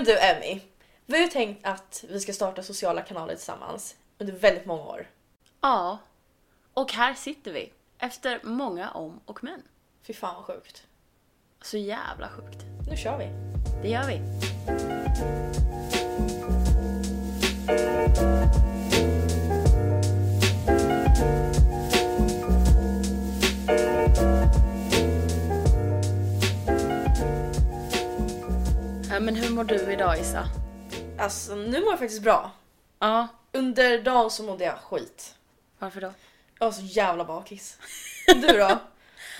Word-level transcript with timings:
Men 0.00 0.06
du 0.06 0.18
Emmy, 0.18 0.60
vi 1.06 1.16
har 1.16 1.22
ju 1.22 1.28
tänkt 1.28 1.66
att 1.66 2.04
vi 2.08 2.20
ska 2.20 2.32
starta 2.32 2.62
sociala 2.62 3.02
kanaler 3.02 3.34
tillsammans 3.34 3.96
under 4.18 4.32
väldigt 4.32 4.66
många 4.66 4.82
år. 4.82 5.06
Ja. 5.60 5.98
Och 6.74 6.92
här 6.92 7.14
sitter 7.14 7.52
vi. 7.52 7.72
Efter 7.98 8.40
många 8.42 8.90
om 8.90 9.20
och 9.24 9.44
men. 9.44 9.62
Fy 10.06 10.12
fan 10.12 10.34
vad 10.34 10.44
sjukt. 10.44 10.86
Så 11.62 11.76
jävla 11.76 12.28
sjukt. 12.28 12.58
Nu 12.90 12.96
kör 12.96 13.18
vi. 13.18 13.28
Det 13.82 13.88
gör 13.88 14.06
vi. 14.06 14.20
Ja, 21.56 21.69
men 29.20 29.34
hur 29.36 29.50
mår 29.54 29.64
du 29.64 29.92
idag 29.92 30.18
Issa? 30.20 30.44
Alltså 31.18 31.54
nu 31.54 31.80
mår 31.80 31.90
jag 31.90 31.98
faktiskt 31.98 32.22
bra. 32.22 32.50
Ja, 32.98 33.28
Under 33.52 34.02
dagen 34.02 34.30
så 34.30 34.42
mådde 34.42 34.64
jag 34.64 34.78
skit. 34.78 35.34
varför 35.78 36.00
då? 36.00 36.12
Jag 36.58 36.66
var 36.66 36.72
så 36.72 36.82
jävla 36.82 37.24
bakis. 37.24 37.78
Du 38.26 38.46
då? 38.58 38.78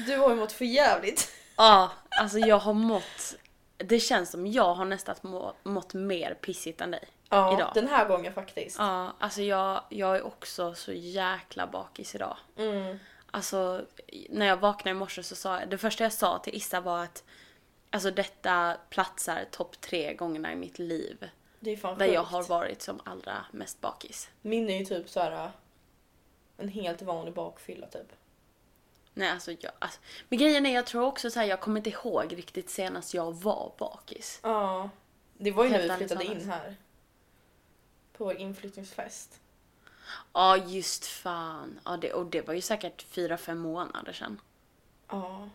Du 0.06 0.16
har 0.16 0.30
ju 0.30 0.36
mått 0.36 0.52
för 0.52 0.64
jävligt. 0.64 1.30
Ja, 1.56 1.90
alltså 2.08 2.38
jag 2.38 2.58
har 2.58 2.72
mått... 2.72 3.34
Det 3.76 4.00
känns 4.00 4.30
som 4.30 4.46
jag 4.46 4.74
har 4.74 4.84
nästan 4.84 5.16
må, 5.22 5.54
mått 5.62 5.94
mer 5.94 6.34
pissigt 6.34 6.80
än 6.80 6.90
dig 6.90 7.04
Ja, 7.28 7.54
idag. 7.54 7.70
den 7.74 7.88
här 7.88 8.08
gången 8.08 8.32
faktiskt. 8.32 8.78
Ja, 8.78 9.12
alltså 9.18 9.42
jag, 9.42 9.80
jag 9.88 10.16
är 10.16 10.26
också 10.26 10.74
så 10.74 10.92
jäkla 10.92 11.66
bakis 11.66 12.14
idag. 12.14 12.36
Mm. 12.58 12.98
Alltså, 13.30 13.82
när 14.30 14.46
jag 14.46 14.56
vaknade 14.56 14.90
i 14.90 14.98
morse 14.98 15.22
så 15.22 15.36
sa 15.36 15.60
jag, 15.60 15.68
det 15.70 15.78
första 15.78 16.04
jag 16.04 16.12
sa 16.12 16.38
till 16.38 16.54
Issa 16.54 16.80
var 16.80 17.02
att 17.04 17.24
Alltså 17.90 18.10
detta 18.10 18.76
platsar 18.90 19.44
topp 19.50 19.80
tre 19.80 20.14
gångerna 20.14 20.52
i 20.52 20.56
mitt 20.56 20.78
liv 20.78 21.30
Det 21.60 21.70
är 21.70 21.76
fan 21.76 21.98
där 21.98 22.06
sjukt. 22.06 22.14
jag 22.14 22.22
har 22.22 22.42
varit 22.42 22.82
som 22.82 23.00
allra 23.04 23.44
mest 23.52 23.80
bakis. 23.80 24.30
Min 24.42 24.70
är 24.70 24.78
ju 24.78 24.84
typ 24.84 25.08
så 25.08 25.20
här 25.20 25.50
en 26.56 26.68
helt 26.68 27.02
vanlig 27.02 27.34
bakfylla 27.34 27.86
typ. 27.86 28.12
Nej 29.14 29.30
alltså 29.30 29.52
jag, 29.52 29.72
alltså, 29.78 30.00
men 30.28 30.38
grejen 30.38 30.66
är 30.66 30.74
jag 30.74 30.86
tror 30.86 31.02
också 31.02 31.30
så 31.30 31.40
här, 31.40 31.46
jag 31.46 31.60
kommer 31.60 31.80
inte 31.80 31.90
ihåg 31.90 32.36
riktigt 32.36 32.70
senast 32.70 33.14
jag 33.14 33.32
var 33.32 33.72
bakis. 33.78 34.40
Ja. 34.42 34.90
Det 35.38 35.50
var 35.50 35.64
ju 35.64 35.70
när 35.70 35.82
vi 35.82 35.96
flyttade 35.96 36.24
in 36.24 36.50
här. 36.50 36.76
På 38.12 38.24
vår 38.24 38.36
inflyttningsfest. 38.36 39.40
Ja 40.32 40.56
just 40.56 41.04
fan. 41.04 41.80
Ja, 41.84 41.96
det, 41.96 42.12
och 42.12 42.26
det 42.26 42.46
var 42.46 42.54
ju 42.54 42.60
säkert 42.60 43.02
fyra 43.02 43.36
fem 43.36 43.58
månader 43.58 44.12
sedan. 44.12 44.40
Ja. 45.08 45.48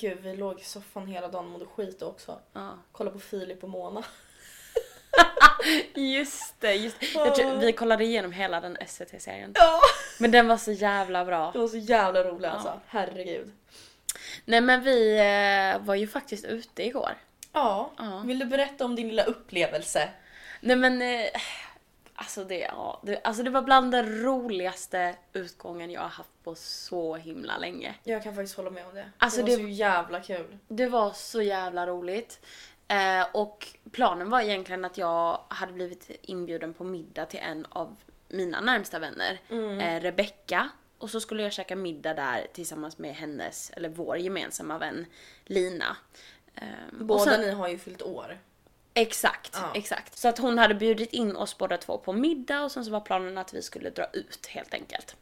Gud, 0.00 0.18
vi 0.22 0.36
låg 0.36 0.60
i 0.60 0.64
soffan 0.64 1.06
hela 1.06 1.28
dagen 1.28 1.44
och 1.44 1.50
mådde 1.50 1.66
skit 1.66 2.02
också. 2.02 2.38
Ja. 2.52 2.78
Kolla 2.92 3.10
på 3.10 3.18
Filip 3.18 3.62
och 3.64 3.70
Mona. 3.70 4.02
Just 5.94 6.60
det, 6.60 6.74
just 6.74 7.00
det. 7.00 7.06
Jag 7.14 7.34
tror, 7.34 7.56
vi 7.56 7.72
kollade 7.72 8.04
igenom 8.04 8.32
hela 8.32 8.60
den 8.60 8.76
SVT-serien. 8.86 9.52
Ja! 9.54 9.80
Men 10.18 10.30
den 10.30 10.48
var 10.48 10.56
så 10.56 10.72
jävla 10.72 11.24
bra. 11.24 11.50
Det 11.52 11.58
var 11.58 11.68
så 11.68 11.76
jävla 11.76 12.24
roligt 12.24 12.42
Ja. 12.44 12.50
alltså. 12.50 12.80
Herregud. 12.86 13.52
Nej 14.44 14.60
men 14.60 14.82
vi 14.82 15.18
eh, 15.18 15.86
var 15.86 15.94
ju 15.94 16.06
faktiskt 16.08 16.44
ute 16.44 16.86
igår. 16.86 17.10
Ja. 17.52 17.90
Ja. 17.98 18.22
Vill 18.26 18.38
du 18.38 18.44
berätta 18.44 18.84
om 18.84 18.96
din 18.96 19.08
lilla 19.08 19.24
upplevelse? 19.24 20.08
Nej 20.60 20.76
men 20.76 21.02
eh, 21.02 21.26
alltså, 22.20 22.44
det, 22.44 22.58
ja, 22.58 23.00
det, 23.04 23.20
alltså 23.24 23.42
det 23.42 23.50
var 23.50 23.62
bland 23.62 23.92
den 23.92 24.22
roligaste 24.22 25.16
utgången 25.32 25.90
jag 25.90 26.00
har 26.00 26.08
haft 26.08 26.44
på 26.44 26.54
så 26.54 27.16
himla 27.16 27.58
länge. 27.58 27.94
Jag 28.04 28.22
kan 28.22 28.34
faktiskt 28.34 28.56
hålla 28.56 28.70
med 28.70 28.86
om 28.86 28.94
det. 28.94 29.10
Alltså, 29.18 29.42
det 29.42 29.50
var 29.50 29.58
det- 29.58 29.64
så 29.64 29.68
jävla 29.68 30.20
kul. 30.20 30.58
Det 30.68 30.86
var 30.86 31.10
så 31.12 31.42
jävla 31.42 31.86
roligt. 31.86 32.40
Eh, 32.88 33.26
och 33.32 33.66
planen 33.92 34.30
var 34.30 34.40
egentligen 34.40 34.84
att 34.84 34.98
jag 34.98 35.40
hade 35.48 35.72
blivit 35.72 36.10
inbjuden 36.22 36.74
på 36.74 36.84
middag 36.84 37.26
till 37.26 37.40
en 37.40 37.66
av 37.68 37.96
mina 38.28 38.60
närmsta 38.60 38.98
vänner, 38.98 39.38
eh, 39.80 40.00
Rebecca. 40.00 40.68
Och 40.98 41.10
så 41.10 41.20
skulle 41.20 41.42
jag 41.42 41.52
käka 41.52 41.76
middag 41.76 42.14
där 42.14 42.46
tillsammans 42.52 42.98
med 42.98 43.14
hennes, 43.14 43.70
eller 43.70 43.88
vår 43.88 44.16
gemensamma 44.18 44.78
vän 44.78 45.06
Lina. 45.44 45.96
Eh, 46.54 46.62
Båda 46.92 47.24
sen- 47.24 47.40
ni 47.40 47.50
har 47.50 47.68
ju 47.68 47.78
fyllt 47.78 48.02
år. 48.02 48.38
Exakt, 48.94 49.50
Ja. 49.62 49.70
exakt. 49.74 50.18
Så 50.18 50.28
att 50.28 50.38
hon 50.38 50.58
hade 50.58 50.74
bjudit 50.74 51.12
in 51.12 51.36
oss 51.36 51.58
båda 51.58 51.76
två 51.76 51.98
på 51.98 52.12
middag 52.12 52.62
och 52.62 52.72
sen 52.72 52.84
så 52.84 52.90
var 52.90 53.00
planen 53.00 53.38
att 53.38 53.54
vi 53.54 53.62
skulle 53.62 53.90
dra 53.90 54.06
ut 54.12 54.46
helt 54.46 54.74
enkelt. 54.74 55.16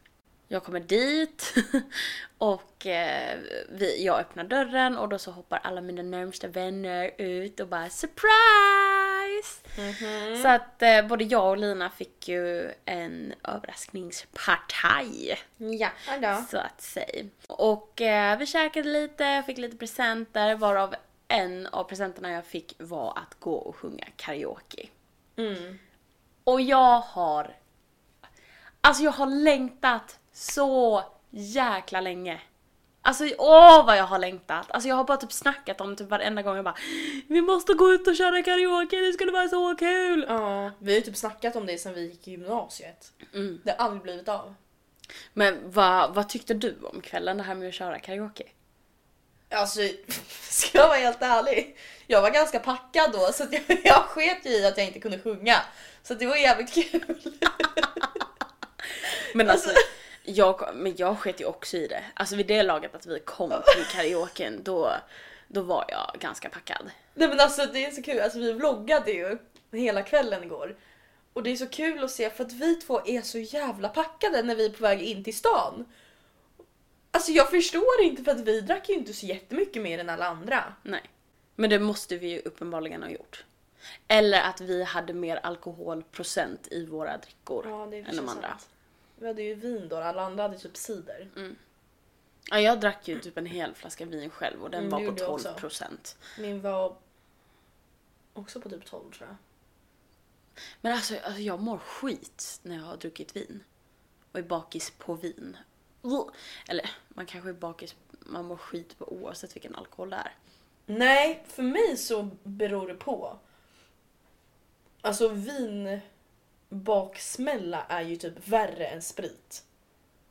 Jag 0.51 0.65
kommer 0.65 0.81
dit 0.81 1.55
och 2.39 2.87
eh, 2.87 3.39
vi, 3.69 4.05
jag 4.05 4.21
öppnar 4.21 4.45
dörren 4.45 4.97
och 4.99 5.09
då 5.09 5.19
så 5.19 5.31
hoppar 5.31 5.61
alla 5.65 5.81
mina 5.81 6.03
närmsta 6.03 6.47
vänner 6.49 7.11
ut 7.19 7.61
och 7.61 7.69
bara 7.69 7.89
surprise! 7.91 9.59
Så 10.43 10.49
att 10.49 10.83
eh, 10.83 11.07
både 11.07 11.25
jag 11.25 11.49
och 11.51 11.57
Lina 11.59 11.91
fick 11.91 12.29
ju 12.29 12.71
en 12.85 13.35
överraskningspartaj 13.45 15.39
Ja, 15.59 15.91
då. 16.21 16.45
så 16.51 16.59
att 16.59 16.81
säga. 16.83 17.25
Och 17.49 18.01
eh, 18.01 18.39
vi 18.39 18.47
käkade 18.47 18.89
lite, 18.89 19.43
fick 19.47 19.59
lite 19.59 19.77
presenter 19.77 20.55
varav 20.55 20.95
en 21.29 21.67
av 21.67 21.85
presenterna 21.85 22.31
jag 22.31 22.47
fick 22.47 22.75
var 22.79 23.19
att 23.19 23.41
gå 23.41 23.55
och 23.55 23.77
sjunga 23.77 24.05
karaoke. 24.17 24.89
Mm. 25.37 25.79
Och 26.45 26.61
jag 26.61 27.01
har... 27.01 27.57
Alltså 28.81 29.03
jag 29.03 29.13
har 29.13 29.27
längtat 29.27 30.19
så 30.33 31.05
jäkla 31.31 32.01
länge. 32.01 32.41
Alltså 33.03 33.25
åh 33.39 33.87
vad 33.87 33.99
jag 33.99 34.05
har 34.05 34.19
längtat. 34.19 34.71
Alltså 34.71 34.89
jag 34.89 34.97
har 34.97 35.05
bara 35.05 35.17
typ 35.17 35.33
snackat 35.33 35.81
om 35.81 35.97
typ 35.97 36.09
varenda 36.09 36.43
gång 36.43 36.57
jag 36.57 36.65
bara 36.65 36.77
Vi 37.27 37.41
måste 37.41 37.75
gå 37.75 37.93
ut 37.93 38.07
och 38.07 38.17
köra 38.17 38.43
karaoke, 38.43 38.97
det 38.97 39.13
skulle 39.13 39.33
vara 39.33 39.49
så 39.49 39.75
kul! 39.75 40.27
Ja, 40.29 40.71
vi 40.79 40.93
har 40.93 40.97
ju 40.97 41.05
typ 41.05 41.17
snackat 41.17 41.57
om 41.57 41.67
det 41.67 41.79
sen 41.79 41.95
vi 41.95 42.09
gick 42.09 42.29
i 42.29 42.31
gymnasiet. 42.31 43.13
Mm. 43.35 43.61
Det 43.65 43.71
har 43.71 43.85
aldrig 43.85 44.03
blivit 44.03 44.29
av. 44.29 44.55
Men 45.33 45.59
vad, 45.71 46.15
vad 46.15 46.29
tyckte 46.29 46.55
du 46.55 46.77
om 46.93 47.01
kvällen 47.01 47.37
det 47.37 47.43
här 47.43 47.55
med 47.55 47.69
att 47.69 47.75
köra 47.75 47.99
karaoke? 47.99 48.45
Alltså, 49.51 49.81
ska 50.49 50.79
jag 50.79 50.89
vara 50.89 50.99
helt 50.99 51.23
ärlig. 51.23 51.77
Jag 52.07 52.23
var 52.23 52.31
ganska 52.31 52.59
packad 52.59 53.13
då 53.13 53.33
så 53.33 53.45
jag, 53.51 53.81
jag 53.85 54.05
sket 54.05 54.47
ju 54.47 54.51
i 54.51 54.67
att 54.67 54.79
jag 54.79 54.87
inte 54.87 55.01
kunde 55.01 55.19
sjunga. 55.19 55.57
Så 56.03 56.15
det 56.15 56.27
var 56.27 56.37
jävligt 56.37 56.75
kul. 56.75 57.01
Men 59.35 59.51
alltså, 59.51 59.71
jag, 60.23 60.71
men 60.75 60.95
jag 60.97 61.19
sket 61.19 61.41
ju 61.41 61.45
också 61.45 61.77
i 61.77 61.87
det. 61.87 62.05
Alltså 62.15 62.37
vid 62.37 62.47
det 62.47 62.63
laget 62.63 62.95
att 62.95 63.07
vi 63.07 63.21
kom 63.21 63.51
till 63.51 63.85
karaoken 63.85 64.63
då, 64.63 64.93
då 65.49 65.63
var 65.63 65.85
jag 65.89 66.21
ganska 66.21 66.49
packad. 66.49 66.91
Nej 67.15 67.29
men 67.29 67.41
alltså 67.41 67.67
det 67.73 67.85
är 67.85 67.91
så 67.91 68.03
kul, 68.03 68.21
alltså 68.21 68.39
vi 68.39 68.53
vloggade 68.53 69.11
ju 69.11 69.39
hela 69.73 70.03
kvällen 70.03 70.43
igår. 70.43 70.77
Och 71.33 71.43
det 71.43 71.51
är 71.51 71.57
så 71.57 71.67
kul 71.67 72.05
att 72.05 72.11
se 72.11 72.31
för 72.31 72.45
att 72.45 72.53
vi 72.53 72.75
två 72.75 73.01
är 73.07 73.23
så 73.23 73.39
jävla 73.39 73.89
packade 73.89 74.43
när 74.43 74.55
vi 74.55 74.67
är 74.67 74.71
på 74.71 74.83
väg 74.83 75.03
in 75.03 75.25
till 75.25 75.37
stan. 75.37 75.85
Alltså 77.19 77.33
jag 77.33 77.51
förstår 77.51 78.01
inte 78.03 78.25
för 78.25 78.31
att 78.33 78.41
vi 78.41 78.61
drack 78.61 78.89
ju 78.89 78.95
inte 78.95 79.13
så 79.13 79.27
jättemycket 79.27 79.83
mer 79.83 79.99
än 79.99 80.11
alla 80.11 80.27
andra. 80.29 80.75
Nej. 80.83 81.03
Men 81.55 81.71
det 81.71 81.79
måste 81.79 82.17
vi 82.17 82.29
ju 82.29 82.39
uppenbarligen 82.41 83.03
ha 83.03 83.11
gjort. 83.11 83.45
Eller 84.09 84.41
att 84.43 84.61
vi 84.61 84.83
hade 84.85 85.13
mer 85.13 85.37
alkoholprocent 85.37 86.69
i 86.71 86.87
våra 86.87 87.19
drickor 87.19 87.67
Ja 87.69 87.87
det 87.91 87.97
är 87.97 88.09
än 88.09 88.17
de 88.17 88.29
andra. 88.29 88.49
sant. 88.49 88.69
Vi 89.17 89.27
hade 89.27 89.43
ju 89.43 89.55
vin 89.55 89.89
då, 89.89 89.97
alla 89.97 90.23
andra 90.23 90.43
hade 90.43 90.59
typ 90.59 90.77
cider. 90.77 91.29
Ja, 92.51 92.61
jag 92.61 92.81
drack 92.81 93.09
ju 93.09 93.21
typ 93.21 93.39
en 93.39 93.47
hel 93.47 93.75
flaska 93.75 94.05
vin 94.05 94.31
själv 94.31 94.63
och 94.65 94.71
den 94.71 94.81
Mm, 94.81 94.91
var 94.91 94.99
på 94.99 95.05
gjorde 95.05 95.21
jag 95.21 95.29
12 95.29 95.35
också. 95.41 95.55
procent. 95.55 96.19
Min 96.39 96.61
var 96.61 96.97
också 98.33 98.61
på 98.61 98.69
typ 98.71 98.85
12 98.85 99.11
tror 99.13 99.29
jag. 99.29 99.37
Men 100.81 100.93
alltså, 100.93 101.15
alltså 101.25 101.41
jag 101.41 101.61
mår 101.61 101.79
skit 101.79 102.61
när 102.63 102.77
jag 102.77 102.83
har 102.83 102.97
druckit 102.97 103.37
vin. 103.37 103.65
Och 104.33 104.39
är 104.39 104.43
bakis 104.43 104.91
på 104.99 105.15
vin. 105.15 105.57
Eller 106.69 106.91
man 107.09 107.27
kanske 107.27 107.51
är 107.51 107.55
bakis, 107.55 107.97
man 108.11 108.45
mår 108.45 108.57
skit 108.57 108.99
på 108.99 109.13
oavsett 109.13 109.57
vilken 109.57 109.75
alkohol 109.75 110.11
det 110.11 110.17
är. 110.17 110.35
Nej, 110.87 111.45
för 111.47 111.63
mig 111.63 111.97
så 111.97 112.31
beror 112.43 112.89
det 112.89 112.95
på. 112.95 113.39
Alltså 115.01 115.29
vin 115.29 116.01
baksmälla 116.69 117.85
är 117.89 118.03
ju 118.03 118.17
typ 118.17 118.49
värre 118.49 118.87
än 118.87 119.03
sprit. 119.03 119.65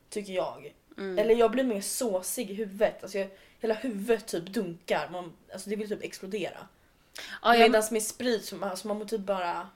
Tycker 0.09 0.33
jag. 0.33 0.73
Mm. 0.97 1.19
Eller 1.19 1.35
jag 1.35 1.51
blir 1.51 1.63
mer 1.63 1.81
såsig 1.81 2.51
i 2.51 2.53
huvudet. 2.53 3.03
Alltså 3.03 3.17
jag, 3.17 3.29
hela 3.59 3.73
huvudet 3.73 4.27
typ 4.27 4.45
dunkar. 4.45 5.09
Man, 5.09 5.33
alltså 5.53 5.69
det 5.69 5.75
vill 5.75 5.89
typ 5.89 6.03
explodera. 6.03 6.67
Ja, 7.41 7.55
jag, 7.55 7.71
Medan 7.71 7.83
med 7.91 8.03
sprit 8.03 8.45
så 8.45 8.55
man, 8.55 8.69
alltså 8.69 8.87
man 8.87 8.97
mår 8.97 9.05
typ 9.05 9.21
bara... 9.21 9.69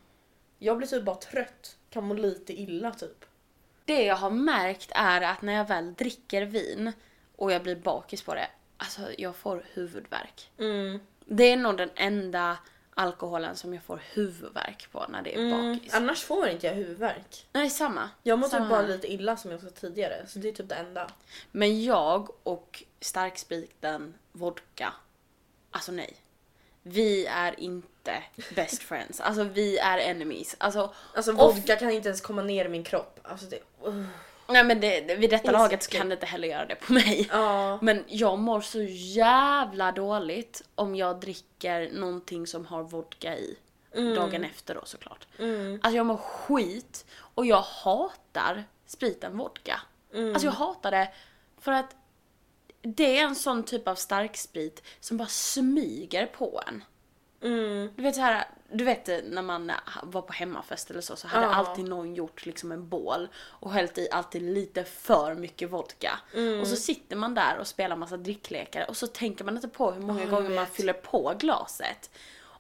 Jag 0.60 0.78
blir 0.78 0.88
typ 0.88 1.04
bara 1.04 1.16
trött. 1.16 1.78
Kan 1.90 2.04
må 2.04 2.14
lite 2.14 2.54
illa 2.54 2.92
typ. 2.92 3.26
Det 3.92 4.04
jag 4.04 4.16
har 4.16 4.30
märkt 4.30 4.92
är 4.96 5.22
att 5.22 5.42
när 5.42 5.54
jag 5.54 5.68
väl 5.68 5.94
dricker 5.94 6.46
vin 6.46 6.92
och 7.36 7.52
jag 7.52 7.64
blir 7.64 7.76
bakis 7.76 8.22
på 8.24 8.34
det, 8.36 8.48
alltså 8.78 9.02
jag 9.18 9.36
får 9.36 9.66
huvudvärk. 9.74 10.52
Det 11.26 11.44
är 11.44 11.58
nog 11.58 11.78
den 11.78 11.90
enda 11.96 12.58
alkoholen 12.94 13.56
som 13.56 13.74
jag 13.74 13.84
får 13.84 14.02
huvudvärk 14.14 14.88
på 14.92 15.06
när 15.10 15.22
det 15.22 15.36
är 15.36 15.40
Mm. 15.40 15.74
bakis. 15.74 15.94
Annars 15.94 16.24
får 16.24 16.48
inte 16.48 16.68
jag 16.68 16.74
huvudvärk. 16.74 17.48
Nej, 17.54 17.70
samma. 17.70 18.10
Jag 18.24 18.40
mår 18.40 18.48
Samma 18.48 18.66
typ 18.66 18.70
bara 18.70 18.82
lite 18.82 19.14
illa 19.14 19.38
som 19.38 19.52
jag 19.52 19.62
sa 19.62 19.70
tidigare. 19.70 20.28
Så 20.28 20.40
det 20.40 20.48
är 20.50 20.54
typ 20.54 20.70
det 20.70 20.76
enda. 20.76 21.08
Men 21.52 21.84
jag 21.84 22.30
och 22.44 22.84
starkspriten, 23.00 24.14
vodka, 24.32 24.94
alltså 25.72 25.92
nej. 25.92 26.16
Vi 26.84 27.26
är 27.26 27.60
inte 27.60 28.24
best 28.56 28.84
friends. 28.84 29.20
Alltså 29.22 29.44
vi 29.44 29.78
är 29.78 29.98
enemies. 29.98 30.56
Alltså, 30.58 30.94
Alltså 31.16 31.32
vodka 31.32 31.76
kan 31.76 31.92
inte 31.92 32.10
ens 32.10 32.22
komma 32.22 32.42
ner 32.42 32.66
i 32.66 32.70
min 32.70 32.84
kropp. 32.84 33.20
Alltså 33.24 33.46
det... 33.46 33.88
Uh. 33.88 34.06
nej 34.48 34.64
men 34.64 34.80
det, 34.80 35.02
det- 35.02 35.16
vid 35.16 35.30
detta 35.30 35.44
Det 35.44 35.58
är 35.58 35.60
laget 35.60 35.84
så 35.84 35.92
kan 35.92 36.10
det 36.10 36.14
inte 36.14 36.26
heller 36.26 36.48
göra 36.48 36.66
det 36.66 36.76
på 36.76 36.94
mig. 36.94 37.30
Ja. 37.32 37.80
Men 37.82 38.04
jag 38.08 38.40
mår 38.40 38.62
så 38.62 38.82
jävla 38.90 39.92
dåligt 39.92 40.64
om 40.76 40.96
jag 40.96 41.20
dricker 41.20 41.90
någonting 41.94 42.48
som 42.48 42.66
har 42.66 42.84
vodka 42.84 43.38
i. 43.38 43.56
Dagen 44.16 44.44
efter 44.44 44.76
då 44.76 44.82
såklart. 44.86 45.28
Mm. 45.40 45.80
Alltså 45.84 45.98
jag 45.98 46.06
mår 46.06 46.18
skit 46.18 47.06
och 47.20 47.46
jag 47.46 47.62
hatar 47.62 48.64
spriten 48.86 49.38
vodka. 49.38 49.82
Mm. 50.14 50.34
Alltså 50.34 50.48
jag 50.48 50.54
hatar 50.54 50.92
det 50.92 51.10
för 51.62 51.72
att 51.72 51.96
det 52.82 53.18
är 53.20 53.24
en 53.24 53.36
sån 53.36 53.64
typ 53.64 53.88
av 53.88 53.96
starksprit 53.96 54.84
som 55.00 55.18
bara 55.18 55.28
smyger 55.28 56.26
på 56.26 56.62
en. 56.68 56.84
Mm. 57.44 57.90
Du 57.96 58.04
vet 58.04 58.16
så 58.16 58.22
här, 58.22 58.46
du 58.72 58.84
vet 58.84 59.08
när 59.08 59.42
man 59.42 59.72
var 60.04 60.22
på 60.22 60.34
hemmafest 60.34 60.90
eller 60.92 61.02
så 61.02 61.16
så 61.16 61.28
hade 61.28 61.46
Ja. 61.46 61.54
alltid 61.54 61.86
någon 61.86 62.16
gjort 62.16 62.46
liksom 62.46 62.72
en 62.72 62.90
bål 62.90 63.28
och 63.38 63.72
hällt 63.72 63.98
i 63.98 64.08
alltid 64.12 64.42
lite 64.42 64.84
för 64.84 65.36
mycket 65.36 65.72
vodka. 65.72 66.20
Mm. 66.36 66.60
Och 66.62 66.68
så 66.68 66.76
sitter 66.76 67.16
man 67.16 67.34
där 67.34 67.58
och 67.60 67.68
spelar 67.68 67.96
massa 67.96 68.18
dricklekar 68.18 68.90
och 68.90 68.98
så 68.98 69.08
tänker 69.08 69.44
man 69.46 69.56
inte 69.56 69.68
på 69.68 69.92
hur 69.92 70.02
många 70.02 70.20
jag 70.22 70.30
gånger 70.30 70.50
man 70.50 70.68
fyller 70.68 70.94
på 70.94 71.34
glaset. 71.40 72.10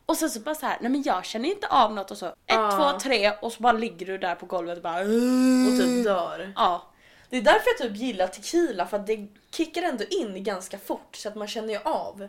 Och 0.05 0.17
sen 0.17 0.29
så 0.29 0.39
bara 0.39 0.55
så 0.55 0.65
här, 0.65 0.77
nej 0.81 0.91
men 0.91 1.03
jag 1.03 1.25
känner 1.25 1.49
inte 1.49 1.67
av 1.67 1.93
något 1.93 2.11
och 2.11 2.17
så 2.17 2.25
ett, 2.25 2.35
Ja. 2.47 2.91
två, 2.93 2.99
tre 2.99 3.31
och 3.41 3.51
så 3.53 3.61
bara 3.63 3.73
ligger 3.73 4.05
du 4.05 4.17
där 4.17 4.35
på 4.35 4.45
golvet 4.45 4.77
och 4.77 4.83
bara 4.83 4.99
Och 5.01 5.79
typ 5.79 6.03
dör. 6.03 6.53
Ja. 6.55 6.90
Det 7.31 7.37
är 7.37 7.41
därför 7.41 7.69
jag 7.69 7.77
typ 7.77 7.97
gillar 7.97 8.27
tequila 8.27 8.87
för 8.87 8.97
att 8.97 9.07
det 9.07 9.27
kickar 9.51 9.81
ändå 9.81 10.03
in 10.09 10.43
ganska 10.43 10.77
fort 10.77 11.15
så 11.15 11.29
att 11.29 11.35
man 11.35 11.47
känner 11.47 11.73
ju 11.73 11.79
av. 11.83 12.27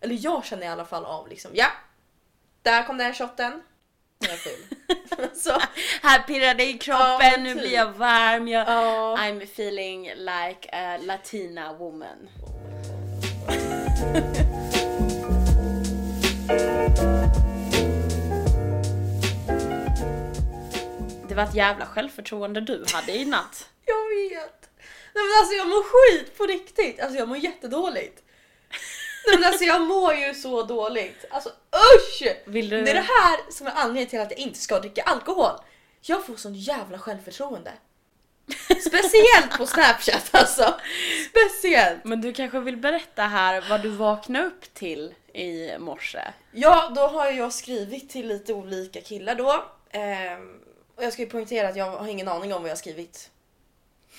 Eller 0.00 0.18
jag 0.20 0.44
känner 0.44 0.66
i 0.66 0.68
alla 0.68 0.84
fall 0.84 1.04
av 1.04 1.28
liksom. 1.28 1.50
Ja, 1.54 1.66
där 2.62 2.82
kom 2.86 2.98
den 2.98 3.14
shotten. 3.14 3.62
Jag 4.18 4.32
är 4.32 4.36
full. 4.36 4.76
så, 5.34 5.58
Här 6.02 6.22
pirrar 6.22 6.54
det 6.54 6.66
i 6.68 6.78
kroppen, 6.78 7.30
Ja, 7.32 7.36
nu 7.38 7.52
typ. 7.52 7.62
blir 7.62 7.72
jag 7.74 7.92
varm, 7.92 8.48
jag, 8.48 8.68
ja. 8.68 9.16
I'm 9.18 9.42
feeling 9.42 10.02
like 10.16 10.68
a 10.72 10.98
latina 11.02 11.72
woman. 11.72 12.28
Det 21.28 21.34
var 21.36 21.42
ett 21.44 21.54
jävla 21.54 21.86
självförtroende 21.86 22.60
du 22.60 22.84
hade 22.92 23.12
i 23.12 23.24
natt. 23.24 23.68
Jag 23.84 24.08
vet. 24.08 24.70
Nej 25.14 25.24
men 25.24 25.38
alltså 25.40 25.54
jag 25.54 25.68
mår 25.68 25.82
skit 25.82 26.38
på 26.38 26.46
riktigt. 26.46 27.00
Alltså 27.00 27.18
jag 27.18 27.28
mår 27.28 27.38
jättedåligt. 27.38 28.22
Nej 29.26 29.38
men 29.38 29.44
alltså 29.44 29.64
jag 29.64 29.80
mår 29.80 30.14
ju 30.14 30.34
så 30.34 30.62
dåligt. 30.62 31.24
Alltså 31.30 31.50
usch! 31.94 32.36
Vill 32.44 32.68
du... 32.68 32.82
Det 32.82 32.90
är 32.90 32.94
det 32.94 33.00
här 33.00 33.52
som 33.52 33.66
är 33.66 33.72
anledningen 33.74 34.08
till 34.08 34.20
att 34.20 34.30
jag 34.30 34.40
inte 34.40 34.58
ska 34.58 34.80
dricka 34.80 35.02
alkohol. 35.02 35.52
Jag 36.00 36.26
får 36.26 36.36
sån 36.36 36.54
jävla 36.54 36.98
självförtroende. 36.98 37.72
Speciellt 38.80 39.58
på 39.58 39.66
snapchat 39.66 40.30
alltså. 40.32 40.74
Speciellt. 41.30 42.04
Men 42.04 42.20
du 42.20 42.32
kanske 42.32 42.60
vill 42.60 42.76
berätta 42.76 43.22
här 43.22 43.64
vad 43.70 43.82
du 43.82 43.88
vaknade 43.88 44.46
upp 44.46 44.74
till 44.74 45.14
i 45.34 45.78
morse? 45.78 46.20
Ja, 46.52 46.92
då 46.94 47.00
har 47.00 47.30
jag 47.30 47.52
skrivit 47.52 48.10
till 48.10 48.28
lite 48.28 48.52
olika 48.52 49.00
killar 49.00 49.34
då. 49.34 49.64
Ehm, 49.90 50.60
och 50.96 51.04
jag 51.04 51.12
ska 51.12 51.22
ju 51.22 51.28
poängtera 51.28 51.68
att 51.68 51.76
jag 51.76 51.90
har 51.90 52.08
ingen 52.08 52.28
aning 52.28 52.54
om 52.54 52.62
vad 52.62 52.70
jag 52.70 52.76
har 52.76 52.78
skrivit. 52.78 53.30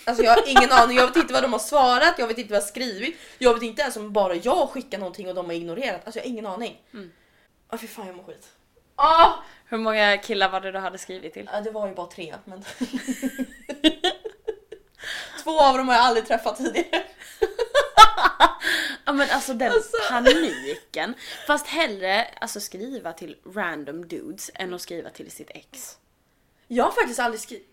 Alltså 0.05 0.23
jag 0.23 0.31
har 0.31 0.49
ingen 0.49 0.71
aning, 0.71 0.97
jag 0.97 1.07
vet 1.07 1.15
inte 1.15 1.33
vad 1.33 1.43
de 1.43 1.51
har 1.53 1.59
svarat, 1.59 2.13
jag 2.17 2.27
vet 2.27 2.37
inte 2.37 2.51
vad 2.51 2.57
jag 2.57 2.61
har 2.61 2.67
skrivit. 2.67 3.17
Jag 3.37 3.53
vet 3.53 3.63
inte 3.63 3.81
ens 3.81 3.97
om 3.97 4.13
bara 4.13 4.35
jag 4.35 4.69
skickar 4.69 4.97
någonting 4.97 5.27
och 5.29 5.35
de 5.35 5.45
har 5.45 5.53
ignorerat. 5.53 6.01
Alltså 6.05 6.19
jag 6.19 6.25
har 6.25 6.29
ingen 6.29 6.45
aning. 6.45 6.81
Mm. 6.93 7.11
Ja 7.71 7.77
fy 7.77 7.87
fan 7.87 8.07
jag 8.07 8.15
mår 8.15 8.23
skit. 8.23 8.47
Ah! 8.95 9.31
Hur 9.65 9.77
många 9.77 10.17
killar 10.17 10.49
var 10.49 10.61
det 10.61 10.71
du 10.71 10.79
hade 10.79 10.97
skrivit 10.97 11.33
till? 11.33 11.49
Ja, 11.53 11.61
det 11.61 11.71
var 11.71 11.87
ju 11.87 11.93
bara 11.93 12.07
tre 12.07 12.35
men... 12.45 12.63
Två 15.43 15.59
av 15.61 15.77
dem 15.77 15.87
har 15.87 15.95
jag 15.95 16.03
aldrig 16.03 16.27
träffat 16.27 16.57
tidigare. 16.57 17.03
Ja 19.05 19.13
men 19.13 19.29
alltså 19.29 19.53
den 19.53 19.71
Alltså. 19.71 19.97
paniken. 20.09 21.13
Fast 21.47 21.67
hellre 21.67 22.27
alltså, 22.41 22.59
skriva 22.59 23.13
till 23.13 23.35
random 23.55 24.07
dudes 24.07 24.51
än 24.55 24.73
att 24.73 24.81
skriva 24.81 25.09
till 25.09 25.31
sitt 25.31 25.49
ex. 25.49 25.97
Jag 26.67 26.83
har 26.83 26.91
faktiskt 26.91 27.19
aldrig 27.19 27.41
skrivit... 27.41 27.67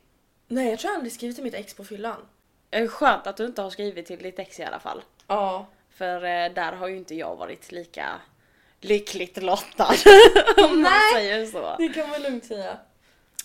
Nej 0.53 0.71
jag 0.71 0.79
tror 0.79 0.91
jag 0.91 0.97
aldrig 0.97 1.13
skrivit 1.13 1.37
till 1.37 1.45
mitt 1.45 1.55
ex 1.55 1.75
på 1.75 1.85
fyllan. 1.85 2.27
Eh, 2.71 2.89
Skönt 2.89 3.27
att 3.27 3.37
du 3.37 3.47
inte 3.47 3.63
har 3.63 3.71
skrivit 3.71 4.07
till 4.07 4.19
ditt 4.23 4.39
ex 4.39 4.61
i 4.61 4.65
alla 4.65 4.81
fall. 4.81 5.03
Ja. 5.27 5.67
För 5.91 6.15
eh, 6.15 6.53
där 6.53 6.73
har 6.73 6.89
ju 6.89 6.97
inte 6.97 7.15
jag 7.15 7.37
varit 7.37 7.73
lika 7.73 8.21
lyckligt 8.81 9.43
lottad. 9.43 9.95
om 10.57 10.83
man 10.83 10.83
Nej. 10.83 11.15
säger 11.15 11.47
så. 11.47 11.77
Det 11.79 11.89
kan 11.89 12.11
man 12.11 12.23
lugnt 12.23 12.45
säga. 12.45 12.79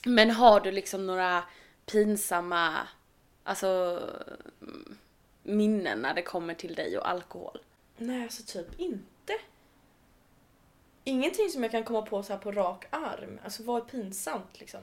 Men 0.06 0.32
har 0.32 0.60
du 0.60 0.72
liksom 0.72 1.08
några 1.08 1.44
pinsamma 1.86 2.88
alltså, 3.44 4.02
minnen 5.44 6.00
när 6.00 6.14
det 6.14 6.22
kommer 6.22 6.54
till 6.54 6.76
dig 6.76 6.98
och 6.98 7.10
alkohol? 7.10 7.60
Nej, 7.98 8.24
alltså 8.24 8.44
typ 8.44 8.80
inte. 8.80 9.34
Ingenting 11.04 11.50
som 11.50 11.64
jag 11.64 11.72
kan 11.72 11.84
komma 11.84 12.02
på 12.02 12.24
så 12.24 12.34
här 12.34 12.40
på 12.40 12.52
rak 12.52 12.86
arm. 12.90 13.40
Alltså 13.44 13.64
vad 13.64 13.82
är 13.82 13.86
pinsamt 13.86 14.60
liksom? 14.60 14.82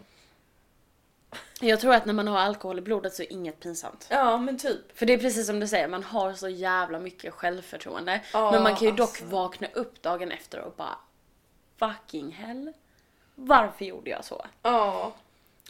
Jag 1.60 1.80
tror 1.80 1.94
att 1.94 2.06
när 2.06 2.12
man 2.12 2.28
har 2.28 2.38
alkohol 2.38 2.78
i 2.78 2.82
blodet 2.82 3.14
så 3.14 3.22
är 3.22 3.32
inget 3.32 3.60
pinsamt. 3.60 4.06
Ja, 4.10 4.38
men 4.38 4.58
typ. 4.58 4.98
För 4.98 5.06
det 5.06 5.12
är 5.12 5.18
precis 5.18 5.46
som 5.46 5.60
du 5.60 5.68
säger, 5.68 5.88
man 5.88 6.02
har 6.02 6.32
så 6.32 6.48
jävla 6.48 6.98
mycket 6.98 7.34
självförtroende. 7.34 8.20
Ja, 8.32 8.50
men 8.50 8.62
man 8.62 8.76
kan 8.76 8.88
ju 8.88 8.94
dock 8.94 9.08
alltså. 9.08 9.24
vakna 9.24 9.68
upp 9.74 10.02
dagen 10.02 10.32
efter 10.32 10.60
och 10.60 10.72
bara 10.76 10.98
fucking 11.76 12.32
hell. 12.32 12.72
Varför 13.34 13.84
gjorde 13.84 14.10
jag 14.10 14.24
så? 14.24 14.46
Ja. 14.62 15.12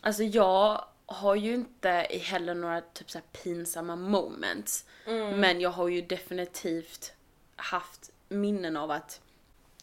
Alltså 0.00 0.22
jag 0.22 0.84
har 1.06 1.34
ju 1.34 1.54
inte 1.54 1.90
heller 2.10 2.54
några 2.54 2.80
typ 2.80 3.10
så 3.10 3.18
här 3.18 3.42
pinsamma 3.42 3.96
moments. 3.96 4.84
Mm. 5.06 5.40
Men 5.40 5.60
jag 5.60 5.70
har 5.70 5.88
ju 5.88 6.02
definitivt 6.02 7.12
haft 7.56 8.10
minnen 8.28 8.76
av 8.76 8.90
att, 8.90 9.20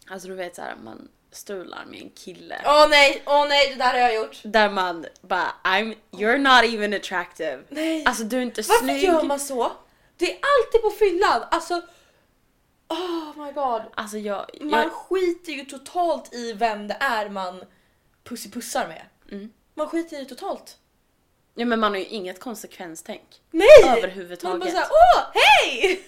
alltså 0.07 0.27
du 0.27 0.33
vet 0.33 0.55
såhär 0.55 0.75
man 0.83 1.09
strular 1.31 1.85
med 1.85 2.01
en 2.01 2.09
kille. 2.09 2.61
Åh 2.65 2.89
nej, 2.89 3.23
åh 3.25 3.47
nej, 3.49 3.69
det 3.69 3.75
där 3.75 3.91
har 3.93 3.99
jag 3.99 4.15
gjort. 4.15 4.39
Där 4.43 4.69
man 4.69 5.05
bara 5.21 5.51
I'm, 5.63 5.95
you're 6.11 6.37
not 6.37 6.73
even 6.73 6.93
attractive. 6.93 7.59
Nej. 7.69 8.03
Alltså 8.05 8.23
du 8.23 8.37
är 8.37 8.41
inte 8.41 8.61
Varför 8.61 8.83
snygg. 8.85 9.03
gör 9.03 9.23
man 9.23 9.39
så? 9.39 9.71
Det 10.17 10.25
är 10.31 10.39
alltid 10.41 10.81
på 10.81 10.89
fyllan. 10.89 11.43
Alltså, 11.51 11.81
oh 12.87 13.45
my 13.45 13.51
god. 13.51 13.81
Alltså 13.95 14.17
jag, 14.17 14.45
Man 14.61 14.79
jag 14.79 14.91
skiter 14.91 15.51
ju 15.51 15.65
totalt 15.65 16.33
i 16.33 16.53
vem 16.53 16.87
det 16.87 16.97
är 16.99 17.29
man 17.29 17.63
pussipussar 18.23 18.87
med. 18.87 19.01
Mm. 19.31 19.51
Man 19.73 19.87
skiter 19.87 20.17
det 20.19 20.25
totalt. 20.25 20.77
ja, 21.55 21.65
men 21.65 21.79
man 21.79 21.91
har 21.91 21.99
ju 21.99 22.05
inget 22.05 22.39
konsekvenstänk. 22.39 23.41
Nej! 23.51 23.67
Överhuvudtaget. 23.97 24.43
Man 24.43 24.59
bara 24.59 24.69
såhär, 24.71 24.87
åh, 25.15 25.23
hej! 25.33 26.03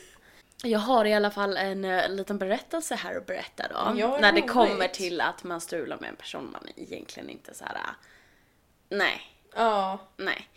Jag 0.64 0.80
har 0.80 1.06
i 1.06 1.14
alla 1.14 1.32
fall 1.32 1.58
en, 1.58 1.86
eh, 1.86 2.10
liten 2.10 2.38
berättelse 2.38 2.96
här 2.96 3.18
att 3.18 3.26
berätta 3.26 3.68
då. 3.68 4.00
Ja, 4.00 4.18
när 4.22 4.32
det 4.32 4.42
kommer 4.42 4.88
till 4.88 5.22
att 5.22 5.44
man 5.44 5.62
strular 5.62 5.98
med 6.00 6.10
en 6.10 6.16
person 6.16 6.50
man 6.52 6.68
egentligen 6.76 7.30
inte 7.30 7.54
så 7.54 7.64
här. 7.66 7.76
äh, 7.76 7.82
Nej, 8.90 9.22
Ja. 9.56 10.00
nej. 10.18 10.48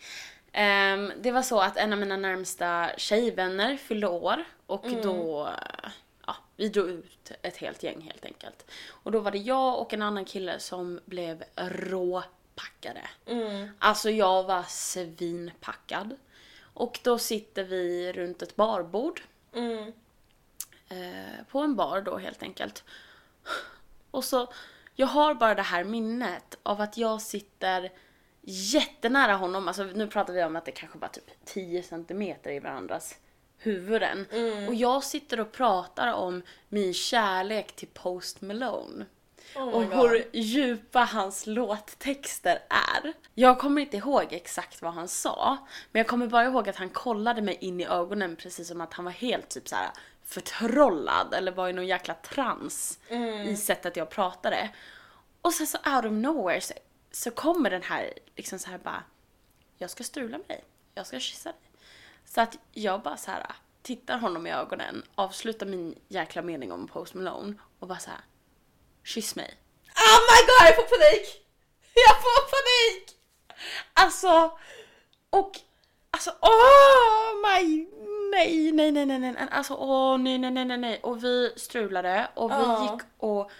Ehm, 0.51 1.11
det 1.21 1.31
var 1.31 1.41
så 1.41 1.59
att 1.59 1.77
en 1.77 1.93
av 1.93 1.99
mina 1.99 2.17
närmsta 2.17 2.89
tjejvänner 2.97 3.77
fyllde 3.77 4.07
år 4.07 4.43
och 4.65 4.85
Mm. 4.85 5.01
då, 5.01 5.45
eh, 5.47 5.89
ja, 6.27 6.35
vi 6.55 6.69
drog 6.69 6.89
ut 6.89 7.31
ett 7.41 7.57
helt 7.57 7.83
gäng 7.83 8.01
helt 8.01 8.25
enkelt. 8.25 8.71
Och 8.89 9.11
då 9.11 9.19
var 9.19 9.31
det 9.31 9.37
jag 9.37 9.79
och 9.79 9.93
en 9.93 10.01
annan 10.01 10.25
kille 10.25 10.59
som 10.59 10.99
blev 11.05 11.43
råpackade. 11.55 13.01
Mm. 13.25 13.69
Alltså 13.79 14.09
jag 14.09 14.43
var 14.43 14.63
svinpackad. 14.67 16.15
Och 16.73 16.99
då 17.03 17.17
sitter 17.17 17.63
vi 17.63 18.13
runt 18.13 18.41
ett 18.41 18.55
barbord 18.55 19.21
Mm. 19.55 19.93
eh, 20.89 21.45
på 21.51 21.59
en 21.59 21.75
bar 21.75 22.01
då 22.01 22.17
helt 22.17 22.43
enkelt. 22.43 22.83
Och 24.11 24.23
så, 24.23 24.53
jag 24.95 25.07
har 25.07 25.33
bara 25.33 25.55
det 25.55 25.61
här 25.61 25.83
minnet 25.83 26.57
av 26.63 26.81
att 26.81 26.97
jag 26.97 27.21
sitter 27.21 27.91
jättenära 28.41 29.33
honom, 29.33 29.67
alltså 29.67 29.83
nu 29.83 30.07
pratar 30.07 30.33
vi 30.33 30.43
om 30.43 30.55
att 30.55 30.65
det 30.65 30.71
kanske 30.71 30.99
var 30.99 31.07
typ 31.07 31.45
10 31.45 31.83
centimeter 31.83 32.51
i 32.51 32.59
varandras 32.59 33.15
huvuden. 33.57 34.25
Mm. 34.31 34.67
Och 34.67 34.75
jag 34.75 35.03
sitter 35.03 35.39
och 35.39 35.51
pratar 35.51 36.13
om 36.13 36.41
min 36.69 36.93
kärlek 36.93 37.75
till 37.75 37.87
Post 37.93 38.41
Malone. 38.41 39.05
Oh 39.55 39.63
och 39.63 39.85
God. 39.85 40.09
hur 40.09 40.29
djupa 40.33 40.99
hans 40.99 41.47
låttexter 41.47 42.59
är. 42.69 43.13
Jag 43.33 43.59
kommer 43.59 43.81
inte 43.81 43.97
ihåg 43.97 44.27
exakt 44.29 44.81
vad 44.81 44.93
han 44.93 45.07
sa, 45.07 45.57
men 45.91 45.99
jag 45.99 46.07
kommer 46.07 46.27
bara 46.27 46.45
ihåg 46.45 46.69
att 46.69 46.75
han 46.75 46.89
kollade 46.89 47.41
mig 47.41 47.57
in 47.61 47.81
i 47.81 47.85
ögonen 47.85 48.35
precis 48.35 48.67
som 48.67 48.81
att 48.81 48.93
han 48.93 49.05
var 49.05 49.11
helt 49.11 49.49
typ 49.49 49.67
så 49.67 49.75
här 49.75 49.89
förtrollad 50.23 51.33
eller 51.33 51.51
var 51.51 51.69
i 51.69 51.73
någon 51.73 51.87
jäkla 51.87 52.13
trans 52.13 52.99
i 53.45 53.55
sättet 53.55 53.95
jag 53.95 54.09
pratade. 54.09 54.69
Och 55.41 55.53
sen 55.53 55.67
så 55.67 55.77
out 55.77 56.05
of 56.05 56.11
nowhere 56.11 56.61
så, 56.61 56.73
så 57.11 57.31
kommer 57.31 57.69
den 57.69 57.83
här 57.83 58.13
liksom 58.35 58.59
så 58.59 58.69
här 58.69 58.77
bara 58.77 59.03
jag 59.77 59.89
ska 59.89 60.03
strula 60.03 60.37
med 60.37 60.47
dig, 60.47 60.63
jag 60.93 61.07
ska 61.07 61.19
kyssa 61.19 61.49
dig. 61.49 61.61
Så 62.25 62.41
att 62.41 62.57
jag 62.71 63.01
bara 63.01 63.17
så 63.17 63.31
här 63.31 63.45
tittar 63.81 64.17
honom 64.17 64.47
i 64.47 64.51
ögonen, 64.51 65.03
avslutar 65.15 65.65
min 65.65 65.95
jäkla 66.07 66.41
mening 66.41 66.71
om 66.71 66.87
Post 66.87 67.13
Malone 67.13 67.53
och 67.79 67.87
bara 67.87 67.99
så 67.99 68.09
här 68.09 68.19
kyss 69.05 69.35
mig. 69.35 69.53
Oh 69.95 70.19
my 70.29 70.39
god 70.47 70.67
jag 70.67 70.75
får 70.75 70.83
panik! 70.97 71.41
Jag 71.93 72.15
får 72.21 72.41
panik! 72.55 73.09
Alltså, 73.93 74.57
och 75.29 75.51
alltså 76.11 76.31
åh 76.41 77.35
my, 77.43 77.87
nej, 78.31 78.71
nej, 78.71 78.91
nej, 78.91 79.05
nej, 79.05 79.19
nej, 79.19 79.35
alltså 79.51 79.73
åh 79.73 80.17
nej, 80.17 80.37
nej, 80.37 80.51
nej, 80.51 80.65
nej, 80.65 80.77
nej. 80.77 80.99
Och 81.03 81.23
vi 81.23 81.53
strulade 81.57 82.27
och 82.33 82.51
vi 82.51 82.55
Ja. 82.55 82.81
gick 82.91 83.01
och 83.17 83.51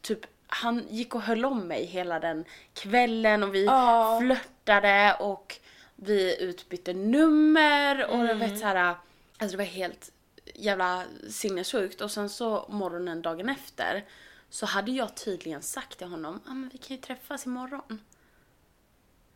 typ, 0.00 0.20
han 0.46 0.86
gick 0.90 1.14
och 1.14 1.22
höll 1.22 1.44
om 1.44 1.60
mig 1.68 1.84
hela 1.84 2.20
den 2.20 2.44
kvällen 2.74 3.42
och 3.42 3.54
vi 3.54 3.64
Ja. 3.64 4.18
flörtade 4.22 5.16
och 5.20 5.56
vi 5.96 6.42
utbytte 6.42 6.92
nummer 6.92 8.04
och 8.06 8.14
Mm. 8.14 8.26
jag 8.26 8.34
vet 8.34 8.58
så 8.58 8.66
här, 8.66 8.76
alltså 9.38 9.56
det 9.56 9.56
var 9.56 9.64
helt 9.70 10.12
jävla 10.54 11.02
sinnessjukt 11.30 12.00
och 12.00 12.10
sen 12.10 12.28
så 12.28 12.66
morgonen 12.68 13.22
dagen 13.22 13.48
efter 13.48 14.04
så 14.50 14.66
hade 14.66 14.90
jag 14.90 15.14
tydligen 15.16 15.62
sagt 15.62 15.98
till 15.98 16.06
honom, 16.06 16.40
ah, 16.46 16.54
men 16.54 16.68
vi 16.72 16.78
kan 16.78 16.96
ju 16.96 17.02
träffas 17.02 17.46
imorgon. 17.46 18.00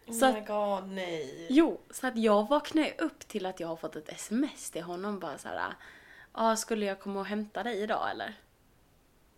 Så 0.07 0.12
oh 0.12 0.29
att- 0.29 0.35
my 0.35 0.40
god 0.40 0.88
nej. 0.88 1.47
Jo, 1.50 1.81
så 1.90 2.07
att 2.07 2.17
jag 2.19 2.49
vaknade 2.49 2.95
upp 2.99 3.29
till 3.29 3.47
att 3.47 3.61
jag 3.61 3.69
har 3.69 3.76
fått 3.76 3.97
ett 3.97 4.09
sms 4.09 4.71
till 4.71 4.83
honom 4.83 5.19
bara 5.19 5.38
så 5.38 5.49
här. 5.49 5.75
Ja, 6.35 6.57
skulle 6.57 6.87
jag 6.87 7.00
komma 7.00 7.21
och 7.21 7.26
hämta 7.26 7.62
dig 7.62 7.79
idag 7.83 8.11
eller? 8.11 8.35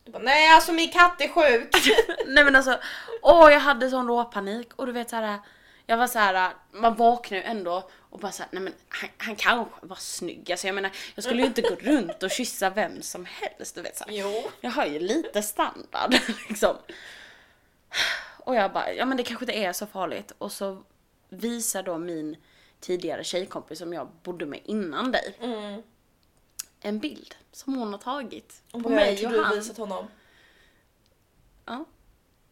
Du 0.04 0.12
bara, 0.12 0.22
nej 0.22 0.54
alltså 0.54 0.72
min 0.72 0.90
katt 0.92 1.20
är 1.20 1.28
sjuk. 1.28 1.74
Nej 2.26 2.44
men 2.44 2.56
alltså, 2.56 2.78
åh 3.22 3.52
jag 3.52 3.60
hade 3.60 3.90
sån 3.90 4.08
råpanik 4.08 4.74
och 4.74 4.86
du 4.86 4.92
vet 4.92 5.10
så 5.10 5.16
här. 5.16 5.38
Jag 5.86 5.96
var 5.96 6.06
så 6.06 6.18
här, 6.18 6.52
man 6.72 6.94
vaknar 6.94 7.38
ju 7.38 7.44
ändå 7.44 7.90
och 8.10 8.18
bara 8.18 8.32
såhär, 8.32 8.48
nej 8.52 8.62
men 8.62 8.72
han, 8.88 9.10
han 9.18 9.36
kanske 9.36 9.86
var 9.86 9.96
snygg. 9.96 10.50
Alltså 10.52 10.66
jag 10.66 10.74
menar, 10.74 10.90
jag 11.14 11.24
skulle 11.24 11.40
ju 11.40 11.46
inte 11.46 11.62
gå 11.62 11.74
runt 11.74 12.22
och 12.22 12.30
kyssa 12.30 12.70
vem 12.70 13.02
som 13.02 13.24
helst. 13.26 13.74
Du 13.74 13.82
vet 13.82 13.96
så 13.96 14.04
här. 14.04 14.12
jo. 14.12 14.50
Jag 14.60 14.70
har 14.70 14.86
ju 14.86 14.98
lite 14.98 15.42
standard 15.42 16.14
liksom. 16.48 16.76
Och 18.38 18.54
jag 18.54 18.72
bara, 18.72 18.92
ja 18.92 19.04
men 19.06 19.16
det 19.16 19.22
kanske 19.22 19.44
inte 19.44 19.58
är 19.58 19.72
så 19.72 19.86
farligt. 19.86 20.32
Och 20.38 20.52
så 20.52 20.82
visar 21.28 21.82
då 21.82 21.98
min 21.98 22.36
tidigare 22.80 23.24
tjejkompis 23.24 23.78
som 23.78 23.92
jag 23.92 24.08
bodde 24.22 24.46
med 24.46 24.60
innan 24.64 25.12
dig 25.12 25.36
Mm. 25.40 25.82
en 26.80 26.98
bild 26.98 27.34
som 27.52 27.74
hon 27.74 27.92
har 27.92 27.98
tagit 28.00 28.62
på 28.72 28.78
Och 28.78 28.90
mig 28.90 29.26
och 29.26 29.32
du 29.32 29.42
han. 29.42 29.56
visat 29.56 29.76
honom? 29.78 30.06
Ja, 31.66 31.84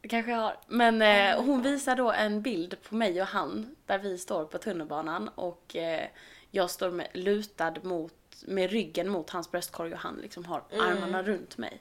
det 0.03 0.09
kanske 0.09 0.31
jag 0.33 0.39
har. 0.39 0.57
Men 0.69 1.03
eh, 1.03 1.43
hon 1.45 1.63
visar 1.63 1.97
då 1.97 2.13
en 2.13 2.43
bild 2.43 2.77
på 2.89 2.95
mig 2.95 3.21
och 3.23 3.29
han 3.29 3.77
där 3.87 3.99
vi 3.99 4.19
står 4.19 4.45
på 4.45 4.59
tunnelbanan 4.59 5.29
och 5.29 5.77
eh, 5.77 6.07
jag 6.51 6.71
står 6.71 6.91
med, 6.91 7.09
lutad 7.15 7.75
mot, 7.83 8.15
med 8.47 8.71
ryggen 8.71 9.09
mot 9.09 9.31
hans 9.31 9.51
bröstkorg 9.51 9.93
och 9.93 9.99
han 9.99 10.17
liksom 10.17 10.45
har 10.45 10.63
armarna 10.73 11.23
runt 11.23 11.59
mig. 11.59 11.81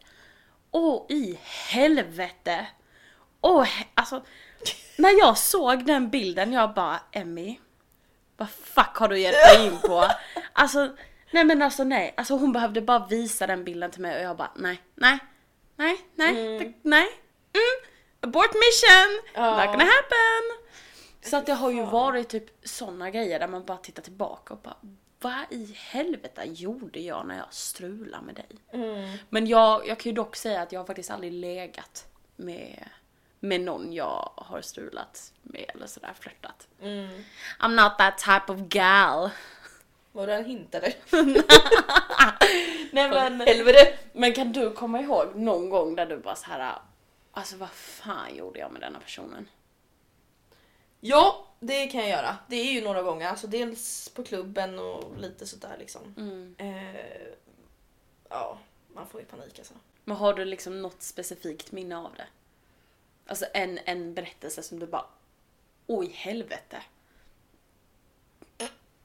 Åh 0.72 1.06
i 1.10 1.40
helvete! 1.44 2.68
Åh, 3.42 3.64
he- 3.66 3.86
alltså 3.94 4.24
när 4.98 5.20
jag 5.20 5.38
såg 5.38 5.86
den 5.86 6.10
bilden 6.10 6.54
jag 6.54 6.74
bara 6.74 7.00
Emmy, 7.12 7.60
vad 8.38 8.50
fuck 8.50 8.96
har 8.96 9.08
du 9.08 9.20
gett 9.20 9.34
dig 9.56 9.66
in 9.68 9.78
på? 9.80 10.06
Alltså, 10.54 10.96
nej 11.32 11.44
men 11.46 11.62
alltså 11.62 11.84
nej, 11.84 12.14
alltså 12.18 12.34
hon 12.38 12.52
behövde 12.52 12.82
bara 12.82 13.08
visa 13.08 13.48
den 13.48 13.64
bilden 13.64 13.92
till 13.92 14.02
mig 14.02 14.16
och 14.18 14.22
jag 14.24 14.38
bara 14.38 14.52
nej, 14.56 14.82
nej, 14.96 15.20
nej, 15.76 15.98
nej, 16.16 16.34
det, 16.60 16.74
nej, 16.90 17.08
mm, 17.54 17.92
abort 18.22 18.54
mission, 18.54 19.22
Ja. 19.34 19.50
not 19.66 19.66
gonna 19.72 19.84
happen. 19.84 20.66
Så 21.22 21.38
att 21.38 21.46
det 21.46 21.54
har 21.54 21.72
ju 21.72 21.84
varit 21.86 22.30
typ 22.30 22.46
såna 22.64 23.10
grejer 23.10 23.40
där 23.40 23.48
man 23.48 23.66
bara 23.66 23.78
tittar 23.78 24.04
tillbaka 24.04 24.54
och 24.54 24.60
bara 24.60 24.76
vad 25.22 25.46
i 25.50 25.74
helvete 25.78 26.42
gjorde 26.46 27.00
jag 27.00 27.28
när 27.28 27.38
jag 27.38 27.54
strulade 27.54 28.24
med 28.26 28.36
dig? 28.36 28.46
Mm. 28.74 29.18
Men 29.30 29.48
jag, 29.48 29.88
jag 29.88 30.00
kan 30.00 30.10
ju 30.10 30.16
dock 30.16 30.36
säga 30.36 30.62
att 30.62 30.72
jag 30.72 30.80
har 30.80 30.86
faktiskt 30.86 31.12
aldrig 31.12 31.34
legat 31.34 32.08
med, 32.36 32.90
med 33.40 33.62
någon 33.62 33.94
jag 33.94 34.32
har 34.36 34.62
strulat 34.62 35.34
med 35.44 35.66
eller 35.74 35.88
sådär 35.88 36.14
flörtat. 36.20 36.68
Mm. 36.82 37.24
I'm 37.60 37.84
not 37.84 37.98
that 37.98 38.18
type 38.18 38.52
of 38.54 38.60
gal. 38.70 39.30
Var 40.12 40.28
det 40.28 40.36
en 40.36 40.46
hint 40.46 40.76
eller? 40.76 40.94
Nej 42.92 43.10
men, 43.10 43.42
Helvete! 43.42 43.98
men 44.14 44.34
kan 44.34 44.52
du 44.52 44.72
komma 44.72 45.02
ihåg 45.02 45.36
någon 45.36 45.70
gång 45.70 45.96
där 45.96 46.06
du 46.06 46.18
bara 46.18 46.36
så 46.36 46.46
här. 46.46 46.76
Alltså 47.32 47.58
vad 47.58 47.70
fan 47.70 48.36
gjorde 48.36 48.60
jag 48.60 48.72
med 48.72 48.82
denna 48.82 49.00
personen? 49.00 49.50
Ja, 51.00 51.46
det 51.60 51.88
kan 51.88 52.02
jag 52.02 52.10
göra. 52.10 52.38
Det 52.48 52.56
är 52.56 52.72
ju 52.72 52.82
några 52.82 53.02
gånger. 53.02 53.28
Alltså 53.28 53.48
dels 53.48 54.10
på 54.10 54.24
klubben 54.24 54.80
och 54.80 55.18
lite 55.18 55.48
sådär 55.48 55.76
liksom. 55.80 56.16
Mm. 56.18 56.56
Eh, 56.58 57.34
ja, 58.30 58.58
man 58.94 59.08
får 59.08 59.20
ju 59.20 59.26
panik 59.26 59.60
alltså. 59.60 59.74
Men 60.04 60.18
har 60.18 60.34
du 60.34 60.46
liksom 60.46 60.82
något 60.82 61.02
specifikt 61.02 61.72
minne 61.72 61.98
av 61.98 62.14
det? 62.18 62.28
Alltså 63.28 63.46
en, 63.54 63.80
en 63.86 64.14
berättelse 64.14 64.64
som 64.64 64.80
du 64.80 64.88
bara 64.88 65.06
Oj 65.88 66.08
helvete. 66.08 66.82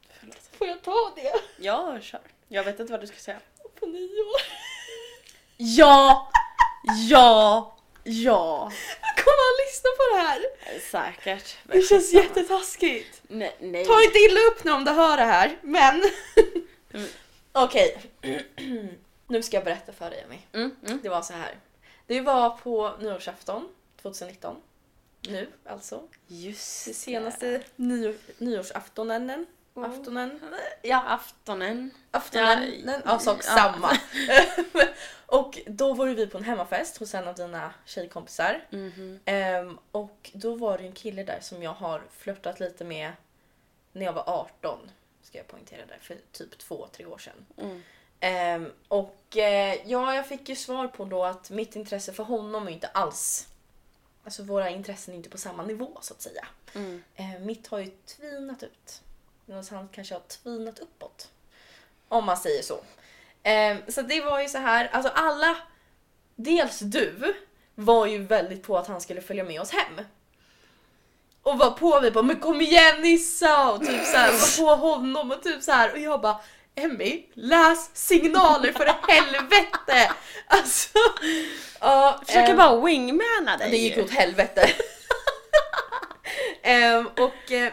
Förlåt. 0.09 0.37
Får 0.53 0.67
jag 0.67 0.83
ta 0.83 1.13
det? 1.17 1.33
Ja, 1.59 2.01
kör. 2.01 2.21
Jag 2.49 2.65
vet 2.65 2.81
inte 2.81 2.93
vad 2.93 3.01
du 3.01 3.07
ska 3.07 3.17
säga. 3.17 3.41
På 3.81 3.87
nyår? 3.87 4.41
Ja! 5.57 6.31
Ja! 7.11 7.74
Ja! 8.05 8.73
Kommer 9.17 9.43
han 9.47 9.67
lyssna 9.67 9.91
på 9.97 10.15
det 10.15 10.21
här? 10.21 10.41
Säkert. 10.91 11.57
Det 11.65 11.83
känns 11.83 12.15
jättetaskigt. 12.15 13.23
Nej. 13.29 13.57
nej. 13.61 13.85
Ta 13.85 14.03
inte 14.03 14.19
illa 14.19 14.41
upp 14.41 14.65
nu 14.65 14.73
om 14.73 14.85
du 14.85 14.91
hör 14.91 15.17
det 15.17 15.25
här, 15.25 15.59
men... 15.63 16.03
Mm. 16.95 17.09
Okej. 17.53 18.03
nu 19.27 19.43
ska 19.43 19.57
jag 19.57 19.65
berätta 19.65 19.93
för 19.93 20.11
dig 20.11 20.25
Emmy. 20.27 20.39
Mm, 20.53 20.77
mm. 20.87 21.01
Det 21.03 21.09
var 21.09 21.23
så 21.23 21.33
här. 21.33 21.59
Det 22.07 22.21
var 22.21 22.51
på 22.51 22.93
nyårsafton 23.01 23.69
2019. 24.03 24.57
Nu 25.21 25.49
alltså. 25.65 26.03
Just 26.27 26.87
Det 26.87 26.95
senaste 26.95 27.63
nyår, 27.77 28.15
nyårsaftonen. 28.39 29.47
Mm. 29.77 29.91
Aftonen. 29.91 30.41
Ja, 30.83 31.03
aftonen. 31.07 31.91
Aftonen. 32.11 33.03
Ja, 33.05 33.19
sak 33.19 33.39
ja. 33.39 33.43
samma. 33.43 33.91
och 35.27 35.59
då 35.67 35.95
var 35.95 36.07
vi 36.07 36.27
på 36.27 36.39
en 36.39 36.45
hemmafest 36.45 36.97
hos 36.97 37.15
en 37.15 37.29
av 37.29 37.35
dina 37.35 37.75
tjejkompisar. 37.85 38.67
Mhm. 38.71 39.21
Ehm, 39.25 39.79
och 39.91 40.31
då 40.35 40.55
var 40.55 40.79
det 40.79 40.85
en 40.85 40.93
kille 40.93 41.23
där 41.23 41.39
som 41.41 41.63
jag 41.63 41.73
har 41.73 42.03
flörtat 42.11 42.61
lite 42.61 42.85
med 42.85 43.13
när 43.93 44.05
jag 44.05 44.13
var 44.13 44.25
18. 44.27 44.79
Ska 45.23 45.39
jag 45.39 45.47
poängtera 45.47 45.87
där, 45.87 45.99
för 46.01 46.17
typ 46.33 46.59
två, 46.59 46.87
tre 46.93 47.07
år 47.07 47.19
sedan. 47.19 47.47
Mm. 47.57 47.83
Ehm, 48.21 48.73
och 48.89 49.37
eh, 49.37 49.79
ja, 49.85 50.15
jag 50.15 50.29
fick 50.29 50.49
ju 50.49 50.57
svar 50.57 50.89
på 50.89 51.05
då 51.05 51.25
att 51.25 51.51
mitt 51.51 51.77
intresse 51.77 52.13
för 52.13 52.25
honom 52.25 52.69
är 52.69 52.73
inte 52.73 52.87
alls... 52.87 53.49
Alltså 54.25 54.43
våra 54.43 54.71
intressen 54.71 55.15
är 55.15 55.19
inte 55.19 55.31
på 55.31 55.39
samma 55.39 55.63
nivå 55.63 55.99
så 56.01 56.15
att 56.15 56.23
säga. 56.23 56.47
Mm. 56.75 57.03
Eh, 57.15 57.39
mitt 57.41 57.67
har 57.67 57.79
ju 57.79 57.91
tvinat 58.07 58.63
ut. 58.63 59.03
Han 59.71 59.89
kanske 59.93 60.15
har 60.15 60.21
tvinat 60.21 60.79
uppåt. 60.79 61.29
Om 62.09 62.25
man 62.25 62.37
säger 62.37 62.63
så. 62.63 62.81
Eh, 63.43 63.77
så 63.89 64.03
det 64.03 64.21
var 64.21 64.41
ju 64.41 64.49
så 64.49 64.59
här, 64.59 64.89
alltså 64.93 65.13
alla, 65.15 65.57
dels 66.37 66.79
du, 66.79 67.35
var 67.75 68.07
ju 68.07 68.19
väldigt 68.19 68.63
på 68.63 68.79
att 68.79 68.87
han 68.87 69.01
skulle 69.01 69.21
följa 69.21 69.45
med 69.45 69.61
oss 69.61 69.71
hem. 69.71 70.05
Och 71.43 71.59
var 71.59 71.71
på 71.71 72.01
mig 72.01 72.11
bara 72.11 72.23
men 72.23 72.41
kom 72.41 72.61
igen 72.61 73.03
Nissa 73.03 73.73
och 73.73 73.81
typ 73.81 74.05
så 74.05 74.17
här, 74.17 74.33
var 74.33 74.77
på 74.77 74.83
honom 74.83 75.31
och 75.31 75.43
typ 75.43 75.63
så 75.63 75.73
här 75.73 75.93
och 75.93 75.99
jag 75.99 76.21
bara 76.21 76.41
Emmy, 76.77 77.27
läs 77.35 77.91
signaler 77.97 78.73
för 78.73 78.87
helvete! 79.09 80.13
Alltså, 80.47 80.99
ja, 81.81 82.21
Försöker 82.27 82.51
eh, 82.51 82.57
bara 82.57 82.85
wingmana 82.85 83.57
dig. 83.59 83.71
det 83.71 83.77
gick 83.77 83.99
åt 83.99 84.11
helvete. 84.11 84.71
Ehm, 86.63 87.07
och 87.07 87.53
eh, 87.53 87.73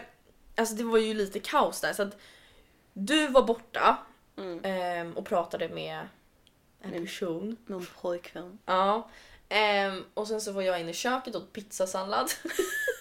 alltså 0.61 0.75
det 0.75 0.83
var 0.83 0.97
ju 0.97 1.13
lite 1.13 1.39
kaos 1.39 1.81
där 1.81 1.93
så 1.93 2.03
att 2.03 2.17
du 2.93 3.27
var 3.27 3.41
borta 3.43 3.97
Mm. 4.37 4.59
ehm, 4.63 5.13
och 5.17 5.25
pratade 5.25 5.69
med 5.69 6.07
en 6.81 6.91
Min- 6.91 7.05
person. 7.05 7.57
Min 7.65 7.85
pojkvän. 8.01 8.59
Ja. 8.65 9.09
Ehm, 9.49 10.03
och 10.13 10.27
sen 10.27 10.41
så 10.41 10.51
var 10.51 10.61
jag 10.61 10.79
inne 10.79 10.91
i 10.91 10.93
köket 10.93 11.35
och 11.35 11.41
åt 11.41 11.53
pizzasallad. 11.53 12.31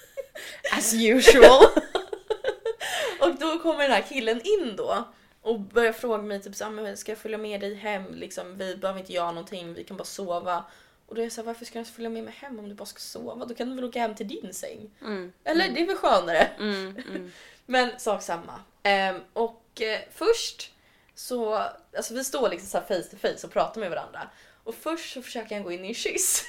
As 0.73 0.95
usual. 0.95 1.65
och 3.21 3.35
då 3.41 3.59
kommer 3.59 3.83
den 3.83 3.93
här 3.93 4.03
killen 4.09 4.41
in 4.45 4.77
då 4.77 5.05
och 5.43 5.61
börjar 5.61 5.93
fråga 5.93 6.23
mig 6.23 6.43
typ 6.43 6.55
så, 6.57 6.65
ah, 6.65 6.71
men 6.71 6.97
ska 6.97 7.13
jag 7.13 7.19
följa 7.19 7.39
med 7.39 7.61
dig 7.61 7.75
hem? 7.75 8.15
Liksom, 8.15 8.57
vi 8.59 8.77
behöver 8.77 9.01
inte 9.01 9.13
göra 9.13 9.33
någonting, 9.33 9.75
vi 9.75 9.85
kan 9.85 9.97
bara 9.97 10.05
sova. 10.05 10.65
Och 11.11 11.17
då 11.17 11.23
är 11.23 11.25
jag 11.25 11.33
så 11.33 11.41
här, 11.41 11.47
varför 11.47 11.65
ska 11.65 11.79
jag 11.79 11.87
följa 11.87 12.11
med 12.11 12.25
mig 12.25 12.35
hem 12.35 12.59
om 12.59 12.69
du 12.69 12.75
bara 12.75 12.87
ska 12.87 12.99
sova? 12.99 13.45
Då 13.45 13.55
kan 13.55 13.69
du 13.69 13.75
väl 13.75 13.85
åka 13.85 14.01
hem 14.01 14.15
till 14.15 14.29
din 14.29 14.55
säng? 14.55 14.91
Mm. 15.01 15.33
Eller 15.45 15.69
det 15.69 15.81
är 15.81 15.87
väl 15.87 15.97
skönare? 15.97 16.51
Mm. 16.59 16.97
Mm. 16.97 17.33
Men 17.67 17.99
sak 17.99 18.23
samma. 18.23 18.61
Ehm, 18.83 19.21
och 19.33 19.83
eh, 19.83 20.01
först 20.15 20.73
så, 21.15 21.55
alltså 21.97 22.15
vi 22.15 22.25
står 22.25 22.49
liksom 22.49 22.69
så 22.69 22.79
här 22.79 22.85
face 22.85 23.11
to 23.11 23.17
face 23.17 23.47
och 23.47 23.53
pratar 23.53 23.81
med 23.81 23.91
varandra. 23.91 24.31
Och 24.65 24.75
först 24.75 25.15
så 25.15 25.23
försöker 25.23 25.55
han 25.55 25.65
gå 25.65 25.73
in 25.73 25.85
i 25.85 25.89
en 25.89 25.95
kyss. 25.95 26.45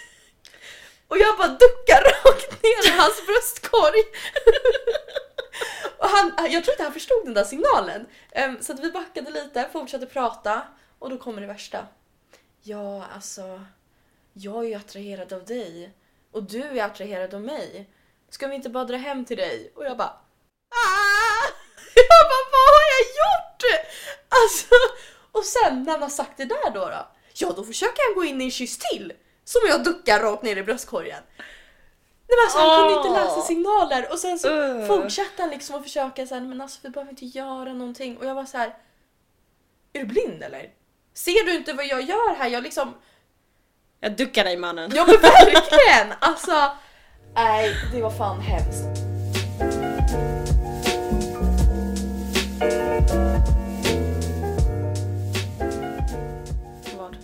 Och 1.08 1.18
jag 1.18 1.38
bara 1.38 1.48
duckar 1.48 2.02
rakt 2.26 2.64
ner 2.64 2.88
i 2.88 2.98
hans 2.98 3.26
bröstkorg. 3.26 4.04
och 5.98 6.10
han, 6.10 6.52
jag 6.52 6.64
tror 6.64 6.74
inte 6.74 6.84
han 6.84 6.94
förstod 6.94 7.26
den 7.26 7.34
där 7.34 7.44
signalen. 7.44 8.06
Ehm, 8.32 8.62
så 8.62 8.74
att 8.74 8.80
vi 8.80 8.92
backade 8.92 9.32
lite, 9.32 9.70
fortsatte 9.72 10.06
prata 10.06 10.62
och 11.00 11.10
då 11.10 11.18
kommer 11.18 11.42
det 11.42 11.48
värsta. 11.48 11.88
Ja, 12.62 13.06
alltså. 13.16 13.62
Jag 14.34 14.64
är 14.66 14.70
ju 14.70 14.76
attraherad 14.76 15.34
av 15.34 15.46
dig 15.46 15.94
och 16.32 16.44
du 16.44 16.64
är 16.64 16.84
attraherad 16.84 17.34
av 17.34 17.42
mig. 17.42 17.90
Ska 18.30 18.48
vi 18.48 18.56
inte 18.56 18.70
bara 18.70 18.86
dra 18.86 18.98
hem 18.98 19.26
till 19.26 19.38
dig? 19.38 19.72
Och 19.76 19.86
jag 19.86 19.98
bara 19.98 20.08
ah! 20.08 21.46
Jag 21.96 22.24
bara 22.32 22.46
vad 22.52 22.70
har 22.76 22.86
jag 22.94 23.06
gjort? 23.22 23.88
Alltså, 24.30 24.76
och 25.32 25.46
sen 25.46 25.84
när 25.84 25.98
har 25.98 26.10
sagt 26.10 26.38
det 26.38 26.46
där 26.46 26.72
då, 26.74 26.80
då 26.80 27.08
ja 27.34 27.54
då 27.56 27.64
försöker 27.64 28.08
han 28.08 28.16
gå 28.16 28.24
in 28.24 28.42
i 28.42 28.46
en 28.46 28.52
kyss 28.52 28.78
till 28.78 29.14
som 29.44 29.62
jag 29.68 29.84
duckar 29.84 30.20
rakt 30.20 30.44
ner 30.44 30.56
i 30.56 30.64
bröstkorgen. 30.64 31.24
Nej, 31.38 32.38
men 32.38 32.46
alltså, 32.46 32.60
han 32.60 32.80
kunde 32.80 33.08
inte 33.08 33.24
läsa 33.24 33.42
signaler 33.42 34.12
och 34.12 34.20
sen 34.20 34.40
så 34.40 34.50
Uh. 34.50 34.88
fortsatte 34.88 35.42
han 35.42 35.50
liksom 35.50 35.76
att 35.76 35.84
försöka 35.84 36.28
sen 36.28 36.50
men 36.50 36.62
alltså 36.62 36.80
vi 36.84 36.90
behöver 36.90 37.12
inte 37.12 37.26
göra 37.26 37.74
någonting 37.74 38.18
och 38.18 38.26
jag 38.26 38.36
var 38.36 38.46
så 38.46 38.58
här. 38.58 38.78
Är 39.94 40.00
du 40.00 40.06
blind 40.06 40.44
eller? 40.44 40.74
Ser 41.14 41.46
du 41.46 41.56
inte 41.56 41.74
vad 41.74 41.86
jag 41.86 42.02
gör 42.02 42.36
här? 42.36 42.50
Jag 42.50 42.64
liksom 42.64 42.94
Jag 44.04 44.16
duckar 44.16 44.44
dig 44.44 44.58
mannen. 44.58 44.92
Ja 44.96 45.06
men 45.06 45.22
verkligen! 45.22 46.18
Alltså, 46.20 46.72
nej 47.36 47.76
det 47.94 48.02
var 48.02 48.12
fan 48.12 48.42
hemskt. 48.42 48.84
Vad? 56.98 57.18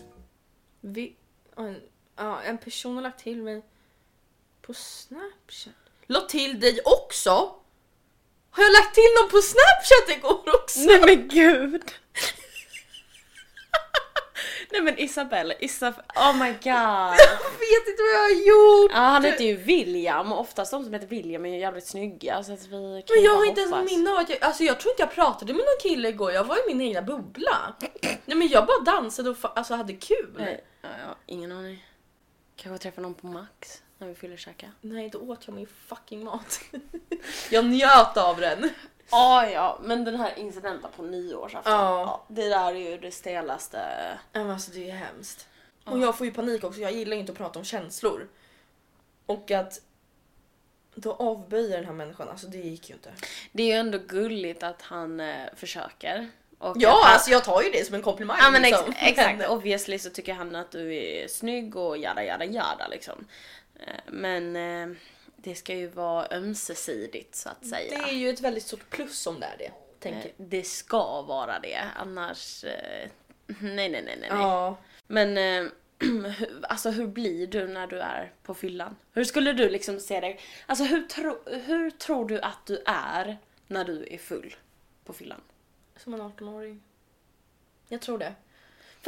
Vi, 0.81 1.15
en, 1.57 1.81
ja, 2.15 2.41
en 2.41 2.57
person 2.57 2.96
har 2.96 3.01
lagt 3.01 3.24
till 3.24 3.41
mig 3.43 3.62
på 4.62 4.74
snapchat. 4.74 5.74
La 6.07 6.22
till 6.22 6.60
dig 6.60 6.79
också? 6.86 7.29
Har 8.50 8.63
jag 8.63 8.72
lagt 8.72 8.96
till 8.96 9.10
någon 9.22 9.29
på 9.29 9.41
snapchat 9.41 10.17
igår 10.17 10.55
också? 10.55 10.79
Nej 10.79 11.01
men 11.05 11.27
gud! 11.27 11.84
Nej 14.71 14.81
men 14.81 15.00
Isabelle, 15.00 15.55
Isabelle, 15.59 16.03
oh 16.15 16.33
my 16.38 16.50
god! 16.63 16.63
Jag 16.63 17.51
vet 17.59 17.88
inte 17.88 18.01
vad 18.03 18.13
jag 18.13 18.21
har 18.21 18.29
gjort! 18.47 18.91
Ja, 18.93 18.97
han 19.00 19.24
heter 19.25 19.43
ju 19.43 19.55
William 19.55 20.31
och 20.31 20.39
oftast 20.39 20.71
de 20.71 20.83
som 20.83 20.93
heter 20.93 21.07
William 21.07 21.45
är 21.45 21.50
ju 21.50 21.59
jävligt 21.59 21.88
snygga 21.88 22.43
så 22.43 22.53
att 22.53 22.65
vi 22.67 23.03
kan 23.07 23.15
Men 23.15 23.24
jag 23.24 23.33
bara 23.33 23.38
har 23.38 23.45
inte 23.45 23.62
ens 23.62 23.74
hoppas. 23.74 23.91
minne 23.91 24.12
av 24.12 24.17
att 24.17 24.29
jag, 24.29 24.43
alltså 24.43 24.63
jag 24.63 24.79
tror 24.79 24.91
inte 24.91 25.01
jag 25.03 25.12
pratade 25.12 25.53
med 25.53 25.59
någon 25.65 25.91
kille 25.91 26.09
igår, 26.09 26.31
jag 26.31 26.43
var 26.43 26.55
i 26.55 26.74
min 26.74 26.81
egna 26.81 27.01
bubbla. 27.01 27.74
Nej 28.25 28.38
men 28.38 28.47
jag 28.47 28.65
bara 28.65 28.79
dansade 28.79 29.29
och 29.29 29.38
fa- 29.38 29.51
alltså 29.55 29.74
hade 29.75 29.93
kul. 29.93 30.33
Nej, 30.38 30.63
ja, 30.81 30.89
ja, 31.07 31.15
ingen 31.25 31.51
aning. 31.51 31.86
Kanske 32.55 32.83
träffa 32.83 33.01
någon 33.01 33.13
på 33.13 33.27
Max 33.27 33.81
när 33.97 34.07
vi 34.07 34.15
fyller 34.15 34.38
käka. 34.38 34.71
Nej, 34.81 35.09
då 35.09 35.19
åt 35.19 35.47
jag 35.47 35.55
min 35.55 35.67
fucking 35.88 36.24
mat. 36.24 36.59
jag 37.50 37.65
njöt 37.65 38.17
av 38.17 38.39
den. 38.39 38.69
Ja, 39.11 39.49
ja, 39.49 39.79
men 39.83 40.03
den 40.05 40.15
här 40.15 40.39
incidenten 40.39 40.91
på 40.95 41.03
nyårsafton. 41.03 41.73
Ja. 41.73 42.23
det 42.27 42.49
där 42.49 42.67
är 42.73 42.91
ju 42.91 42.97
det 42.97 43.11
stelaste. 43.11 43.79
Men 44.33 44.49
alltså 44.51 44.71
det 44.71 44.89
är 44.89 44.95
hemskt. 44.95 45.47
Och 45.85 45.99
jag 45.99 46.17
får 46.17 46.27
ju 46.27 46.33
panik 46.33 46.63
också, 46.63 46.79
jag 46.81 46.91
gillar 46.91 47.13
ju 47.13 47.19
inte 47.19 47.31
att 47.31 47.37
prata 47.37 47.59
om 47.59 47.65
känslor. 47.65 48.27
Och 49.25 49.51
att 49.51 49.81
då 50.95 51.13
avböjer 51.13 51.77
den 51.77 51.85
här 51.85 51.93
människan, 51.93 52.29
alltså 52.29 52.47
det 52.47 52.57
gick 52.57 52.89
ju 52.89 52.95
inte. 52.95 53.13
Det 53.51 53.63
är 53.63 53.67
ju 53.67 53.73
ändå 53.73 53.97
gulligt 54.07 54.63
att 54.63 54.81
han 54.81 55.19
eh, 55.19 55.45
försöker. 55.55 56.29
Och 56.59 56.75
Ja, 56.79 56.99
han, 57.03 57.13
alltså 57.13 57.31
jag 57.31 57.43
tar 57.43 57.61
ju 57.61 57.69
det 57.69 57.85
som 57.85 57.95
en 57.95 58.01
komplimang. 58.01 58.37
Ja 58.41 58.49
men 58.51 58.65
ex- 58.65 58.77
liksom. 58.77 58.93
exakt, 59.07 59.49
obviously 59.49 59.99
så 59.99 60.09
tycker 60.09 60.33
han 60.33 60.55
att 60.55 60.71
du 60.71 60.95
är 60.95 61.27
snygg 61.27 61.75
och 61.75 61.97
jada 61.97 62.23
jada 62.23 62.45
jada 62.45 62.87
liksom. 62.87 63.27
Eh, 63.79 63.87
Men 64.07 64.55
eh, 64.55 64.97
det 65.48 65.56
ska 65.56 65.74
ju 65.75 65.88
vara 65.88 66.27
ömsesidigt 66.32 67.36
så 67.36 67.50
att 67.50 67.62
Det 67.62 67.68
säga. 67.68 68.08
är 68.08 68.12
ju 68.13 68.30
ett 68.30 68.42
väldigt 68.42 68.63
stort 68.63 68.89
plus 68.89 69.27
om 69.27 69.39
det 69.39 69.46
är 69.46 69.58
det. 69.58 69.72
Tänker 70.00 70.30
Eh. 70.30 70.34
Det 70.38 70.63
ska 70.63 71.22
vara 71.22 71.60
det, 71.60 71.80
annars... 71.96 72.63
eh, 72.63 73.10
Nej, 73.48 73.89
nej, 73.89 74.04
nej, 74.06 74.18
nej. 74.20 74.30
Ja. 74.30 74.77
Men 75.08 75.38
eh, 75.38 75.72
alltså 76.63 76.89
hur 76.89 77.08
blir 77.08 77.48
du 77.48 77.68
när 77.68 77.88
du 77.88 78.00
är 78.00 78.32
på 78.44 78.54
fyllan? 78.54 78.96
Hur 79.13 79.24
skulle 79.24 79.54
du 79.54 79.70
liksom 79.70 80.00
se 80.00 80.20
dig? 80.20 80.39
Alltså 80.66 80.84
hur, 80.86 81.01
tro, 81.08 81.38
hur 81.66 81.89
tror 81.92 82.25
du 82.27 82.42
att 82.42 82.66
du 82.66 82.84
är 82.86 83.38
när 83.68 83.86
du 83.86 84.08
är 84.12 84.18
full 84.18 84.55
på 85.05 85.14
fyllan? 85.14 85.42
Som 85.98 86.14
en 86.14 86.22
18-åring. 86.22 86.81
Jag 87.88 88.01
tror 88.01 88.18
det. 88.18 88.33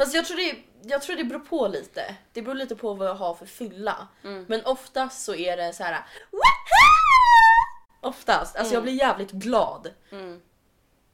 Fast 0.00 0.14
jag 0.14 0.26
tror 0.26 0.36
det, 0.36 0.56
jag 0.82 1.02
tror 1.02 1.16
det 1.16 1.24
beror 1.24 1.40
på 1.40 1.68
lite. 1.68 2.16
Det 2.32 2.42
beror 2.42 2.54
lite 2.54 2.76
på 2.76 2.94
vad 2.94 3.08
jag 3.08 3.14
har 3.14 3.34
för 3.34 3.46
fylla. 3.46 4.08
Mm. 4.24 4.44
Men 4.48 4.64
oftast 4.64 5.24
så 5.24 5.34
är 5.34 5.56
det 5.56 5.72
så 5.72 5.82
här. 5.84 6.04
"Woohoo!" 6.30 8.08
Oftast. 8.08 8.56
Alltså 8.56 8.74
jag 8.74 8.82
blir 8.82 8.92
jävligt 8.92 9.30
glad. 9.30 9.90
Mm. 10.10 10.40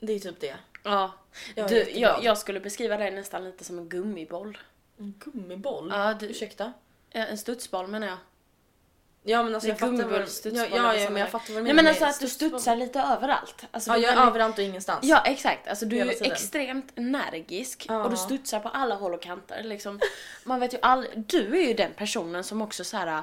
Det 0.00 0.12
är 0.12 0.18
typ 0.18 0.40
det. 0.40 0.56
Ja, 0.82 1.12
Jag 1.54 1.68
du, 1.68 1.90
jag, 1.90 2.24
jag 2.24 2.38
skulle 2.38 2.60
beskriva 2.60 2.96
dig 2.96 3.10
nästan 3.10 3.44
lite 3.44 3.64
som 3.64 3.78
en 3.78 3.88
gummiboll. 3.88 4.58
En 4.98 5.14
gummiboll? 5.24 5.90
Ja, 5.94 6.14
du- 6.14 6.26
Ursäkta? 6.26 6.72
En 7.10 7.38
studsboll 7.38 7.86
menar 7.86 8.06
jag. 8.06 8.16
Ja 9.28 9.42
men 9.42 9.54
alltså 9.54 9.68
jag 9.68 9.78
fattar 9.78 10.04
vad, 10.04 10.20
ja, 10.44 10.66
ja, 10.76 10.94
ja, 10.96 11.10
men 11.10 11.20
jag 11.20 11.30
fattar 11.30 11.52
vad 11.54 11.56
du 11.56 11.62
Nej 11.62 11.62
menar. 11.62 11.74
men 11.74 11.86
alltså 11.86 12.04
att 12.04 12.20
du 12.20 12.28
studsar 12.28 12.76
lite 12.76 13.00
överallt. 13.00 13.64
Alltså, 13.70 13.90
Ja, 13.90 13.96
jag 13.98 14.12
är 14.14 14.26
överallt 14.26 14.58
och 14.58 14.64
ingenstans. 14.64 14.98
Ja 15.02 15.22
exakt, 15.24 15.68
alltså 15.68 15.86
du 15.86 15.98
är 16.00 16.04
ju 16.04 16.10
extremt 16.10 16.92
energisk 16.98 17.86
Ja. 17.88 18.04
och 18.04 18.10
du 18.10 18.16
studsar 18.16 18.60
på 18.60 18.68
alla 18.68 18.94
håll 18.94 19.14
och 19.14 19.22
kanter. 19.22 19.62
Liksom, 19.62 20.00
man 20.44 20.60
vet 20.60 20.74
ju 20.74 20.78
aldrig, 20.82 21.24
du 21.26 21.58
är 21.58 21.68
ju 21.68 21.74
den 21.74 21.92
personen 21.92 22.44
som 22.44 22.62
också 22.62 22.84
så 22.84 22.96
här. 22.96 23.22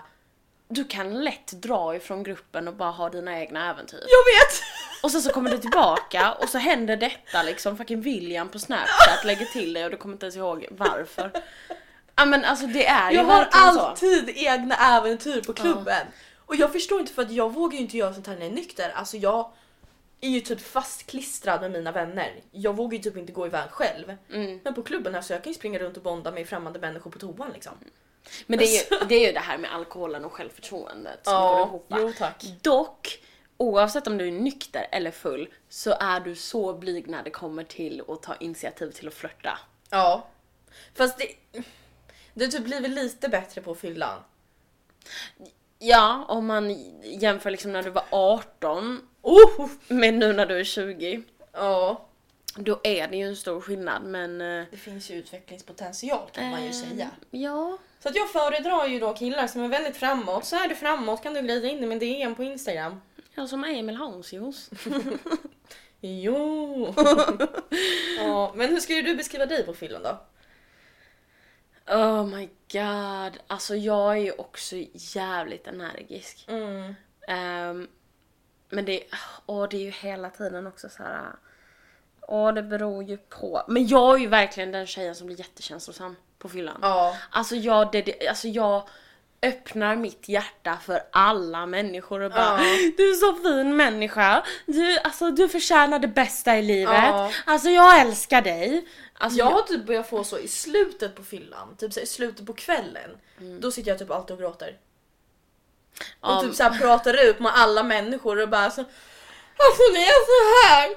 Du 0.68 0.84
kan 0.84 1.24
lätt 1.24 1.48
dra 1.52 1.96
ifrån 1.96 2.24
gruppen 2.24 2.68
och 2.68 2.74
bara 2.74 2.92
ha 2.92 3.10
dina 3.10 3.40
egna 3.40 3.70
äventyr. 3.70 4.00
Jag 4.00 4.34
vet! 4.34 4.62
Och 5.04 5.12
sen 5.12 5.22
så 5.22 5.32
kommer 5.34 5.50
du 5.52 5.58
tillbaka 5.58 6.34
och 6.34 6.50
så 6.50 6.58
händer 6.58 6.98
detta 6.98 7.44
liksom, 7.44 7.78
fucking 7.78 8.02
William 8.02 8.50
på 8.50 8.60
snapchat 8.60 9.26
lägger 9.26 9.46
till 9.46 9.74
dig 9.74 9.86
och 9.86 9.92
du 9.92 9.98
kommer 9.98 10.14
inte 10.16 10.26
ens 10.26 10.36
ihåg 10.36 10.68
varför. 10.72 11.32
Ja 12.16 12.26
men 12.26 12.46
alltså 12.46 12.68
det 12.68 12.86
är 12.86 13.12
ju 13.12 13.18
Jag 13.18 13.24
har 13.24 13.40
verkligen 13.40 13.68
alltid 13.68 14.30
egna 14.36 14.76
äventyr 14.76 15.42
på 15.42 15.54
klubben. 15.54 16.08
Och 16.46 16.56
jag 16.56 16.72
förstår 16.72 17.00
inte 17.00 17.14
för 17.14 17.22
att 17.22 17.32
jag 17.32 17.54
vågar 17.54 17.76
ju 17.76 17.84
inte 17.84 17.98
göra 17.98 18.14
sånt 18.14 18.28
här 18.28 18.34
när 18.34 18.42
jag 18.42 18.52
är 18.52 18.56
nykter. 18.56 18.92
Alltså 18.96 19.18
jag 19.18 19.52
är 20.22 20.30
ju 20.30 20.40
typ 20.40 20.62
fastklistrad 20.62 21.62
med 21.62 21.72
mina 21.72 21.92
vänner. 21.92 22.42
Jag 22.52 22.76
vågar 22.76 22.98
ju 22.98 23.04
typ 23.04 23.18
inte 23.18 23.32
gå 23.32 23.46
iväg 23.46 23.70
själv. 23.70 24.16
Mm. 24.34 24.60
Men 24.64 24.74
på 24.74 24.84
klubben 24.84 25.14
här 25.14 25.22
så 25.22 25.34
jag 25.34 25.44
kan 25.44 25.52
ju 25.52 25.56
springa 25.56 25.80
runt 25.80 25.98
och 25.98 26.04
bonda 26.04 26.32
med 26.32 26.48
främmande 26.48 26.80
människor 26.80 27.12
på 27.12 27.20
toan 27.20 27.52
liksom. 27.54 27.74
Men 28.46 28.60
det 28.60 28.66
är, 28.66 29.00
ju, 29.00 29.06
det 29.08 29.16
är 29.16 29.28
ju 29.28 29.34
det 29.34 29.40
här 29.40 29.58
med 29.58 29.74
alkoholen 29.74 30.26
och 30.26 30.34
självförtroendet 30.34 31.20
som 31.24 31.34
går 31.34 31.68
ihop. 31.68 31.86
va? 31.88 31.98
jo 32.00 32.14
tack. 32.18 32.44
Dock, 32.62 33.20
oavsett 33.58 34.08
om 34.08 34.18
du 34.18 34.28
är 34.28 34.32
nykter 34.32 34.88
eller 34.92 35.12
full 35.12 35.50
så 35.70 35.96
är 36.00 36.20
du 36.20 36.36
så 36.36 36.74
blyg 36.74 37.08
när 37.08 37.24
det 37.24 37.30
kommer 37.30 37.64
till 37.64 38.04
att 38.08 38.22
ta 38.22 38.36
initiativ 38.36 38.92
till 38.92 39.08
att 39.08 39.14
flörta. 39.14 39.60
Ja. 39.90 40.28
Fast 40.96 41.18
det... 41.18 41.64
Det 42.34 42.44
har 42.46 42.52
typ 42.52 42.64
blivit 42.64 42.92
lite 42.92 43.30
bättre 43.30 43.62
på 43.62 43.76
fyllan. 43.76 44.20
Ja, 45.80 46.26
om 46.28 46.46
man 46.46 46.72
jämför 47.04 47.52
liksom 47.52 47.72
när 47.72 47.84
du 47.84 47.90
var 47.90 48.04
18 48.12 49.02
Oh! 49.22 49.70
med 49.88 50.14
nu 50.14 50.34
när 50.34 50.46
du 50.46 50.60
är 50.60 50.64
20. 50.64 51.24
Ja. 51.54 52.06
Då 52.56 52.80
är 52.84 53.08
det 53.08 53.18
ju 53.18 53.24
en 53.28 53.36
stor 53.36 53.62
skillnad 53.62 54.04
men... 54.04 54.42
eh, 54.42 54.66
Det 54.72 54.78
finns 54.78 55.12
ju 55.12 55.16
utvecklingspotential 55.16 56.30
kan 56.32 56.50
man 56.50 56.62
ju 56.62 56.68
eh, 56.68 56.74
säga. 56.74 57.10
Ja. 57.32 57.78
Så 58.00 58.10
att 58.10 58.16
jag 58.16 58.30
föredrar 58.32 58.88
ju 58.88 59.00
då 59.00 59.14
killar 59.14 59.48
som 59.48 59.62
är 59.62 59.68
väldigt 59.68 59.98
framåt. 59.98 60.46
Så 60.46 60.56
är 60.56 60.68
du 60.68 60.76
framåt 60.76 61.24
kan 61.24 61.34
du 61.34 61.42
glida 61.42 61.68
in 61.68 61.84
i 61.84 61.88
min 61.88 62.00
DM 62.00 62.36
på 62.36 62.44
Instagram. 62.44 63.02
Ja, 63.36 63.48
som 63.48 63.64
Emil 63.64 63.96
Hansjos. 63.96 64.70
Jo! 66.06 66.94
ja, 68.18 68.52
men 68.56 68.70
hur 68.70 68.80
skulle 68.80 69.02
du 69.02 69.16
beskriva 69.16 69.46
dig 69.46 69.64
på 69.66 69.74
fyllan 69.74 70.04
då? 70.04 70.18
Oh 71.88 72.26
my 72.26 72.50
god. 72.72 73.40
Alltså 73.48 73.76
jag 73.76 74.12
är 74.12 74.22
ju 74.22 74.32
också 74.32 74.76
jävligt 74.94 75.68
energisk. 75.68 76.46
Mm. 76.48 76.96
Ehm, 77.28 77.88
men 78.70 78.86
det, 78.86 79.04
åh, 79.46 79.68
det 79.70 79.78
är 79.78 79.82
ju 79.82 79.92
hela 79.92 80.30
tiden 80.30 80.68
också 80.68 80.90
så 80.90 81.04
här. 81.04 81.36
Åh, 82.22 82.54
det 82.54 82.64
beror 82.64 83.04
ju 83.04 83.18
på. 83.18 83.64
Men 83.68 83.88
jag 83.88 84.16
är 84.16 84.20
ju 84.20 84.28
verkligen 84.28 84.72
den 84.72 84.88
tjejen 84.88 85.16
som 85.16 85.28
blir 85.28 85.40
jättekänslosam 85.40 86.16
på 86.38 86.50
fyllan. 86.50 86.80
Ja. 86.82 87.18
Alltså 87.30 87.56
jag, 87.56 87.92
det, 87.92 88.02
det, 88.02 88.28
alltså 88.28 88.48
jag 88.48 88.88
öppnar 89.44 89.96
mitt 89.96 90.30
hjärta 90.30 90.78
för 90.86 91.02
alla 91.12 91.66
människor 91.66 92.22
och 92.22 92.32
bara 92.32 92.64
Ja. 92.64 92.92
Du 92.98 93.10
är 93.12 93.16
så 93.16 93.36
fin 93.36 93.76
människa, 93.76 94.44
du, 94.66 95.00
alltså, 95.00 95.32
du 95.32 95.50
förtjänar 95.50 96.00
det 96.00 96.08
bästa 96.08 96.58
i 96.58 96.62
livet, 96.62 96.94
Ja. 96.94 97.32
alltså 97.46 97.70
jag 97.70 98.00
älskar 98.00 98.42
dig. 98.42 98.88
Alltså, 99.18 99.40
Jag 99.40 99.46
har 99.46 99.62
typ 99.62 99.86
börjat 99.86 100.10
få 100.10 100.24
så 100.24 100.40
i 100.40 100.48
slutet 100.48 101.16
på 101.16 101.24
fyllan, 101.24 101.76
typ 101.78 101.94
så 101.94 102.00
i 102.00 102.06
slutet 102.06 102.46
på 102.46 102.54
kvällen. 102.54 103.10
Då 103.60 103.72
sitter 103.72 103.92
jag 103.92 104.00
typ 104.00 104.12
alltid 104.12 104.34
och 104.34 104.40
gråter. 104.40 104.78
Och 106.20 106.30
Ja, 106.32 106.42
typ 106.42 106.56
så 106.56 106.70
pratar 106.70 107.26
ut 107.30 107.40
med 107.40 107.52
alla 107.56 107.84
människor 107.84 108.42
och 108.42 108.50
bara 108.50 108.72
så 108.72 108.82
Alltså 109.58 109.84
det 109.94 110.04
är 110.04 110.26
så 110.26 110.68
här. 110.68 110.90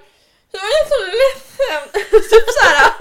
Jag 0.51 0.63
är 0.63 0.89
så 0.89 1.05
ledsen. 1.07 2.03
typ 2.31 2.45
så 2.51 2.69
här. 2.69 2.93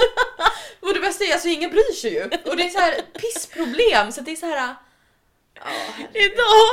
Och 0.79 0.93
det 0.93 0.99
bästa 0.99 1.23
är 1.23 1.33
alltså 1.33 1.47
ingen 1.47 1.69
bryr 1.69 1.93
sig 1.93 2.13
ju. 2.13 2.23
Och 2.23 2.57
det 2.57 2.63
är 2.63 2.69
så 2.69 2.79
här 2.79 3.01
pissproblem 3.13 4.11
så 4.11 4.21
det 4.21 4.31
är 4.31 4.35
så 4.35 4.45
här. 4.45 4.75
Herregud. 5.59 6.15
Idag 6.25 6.67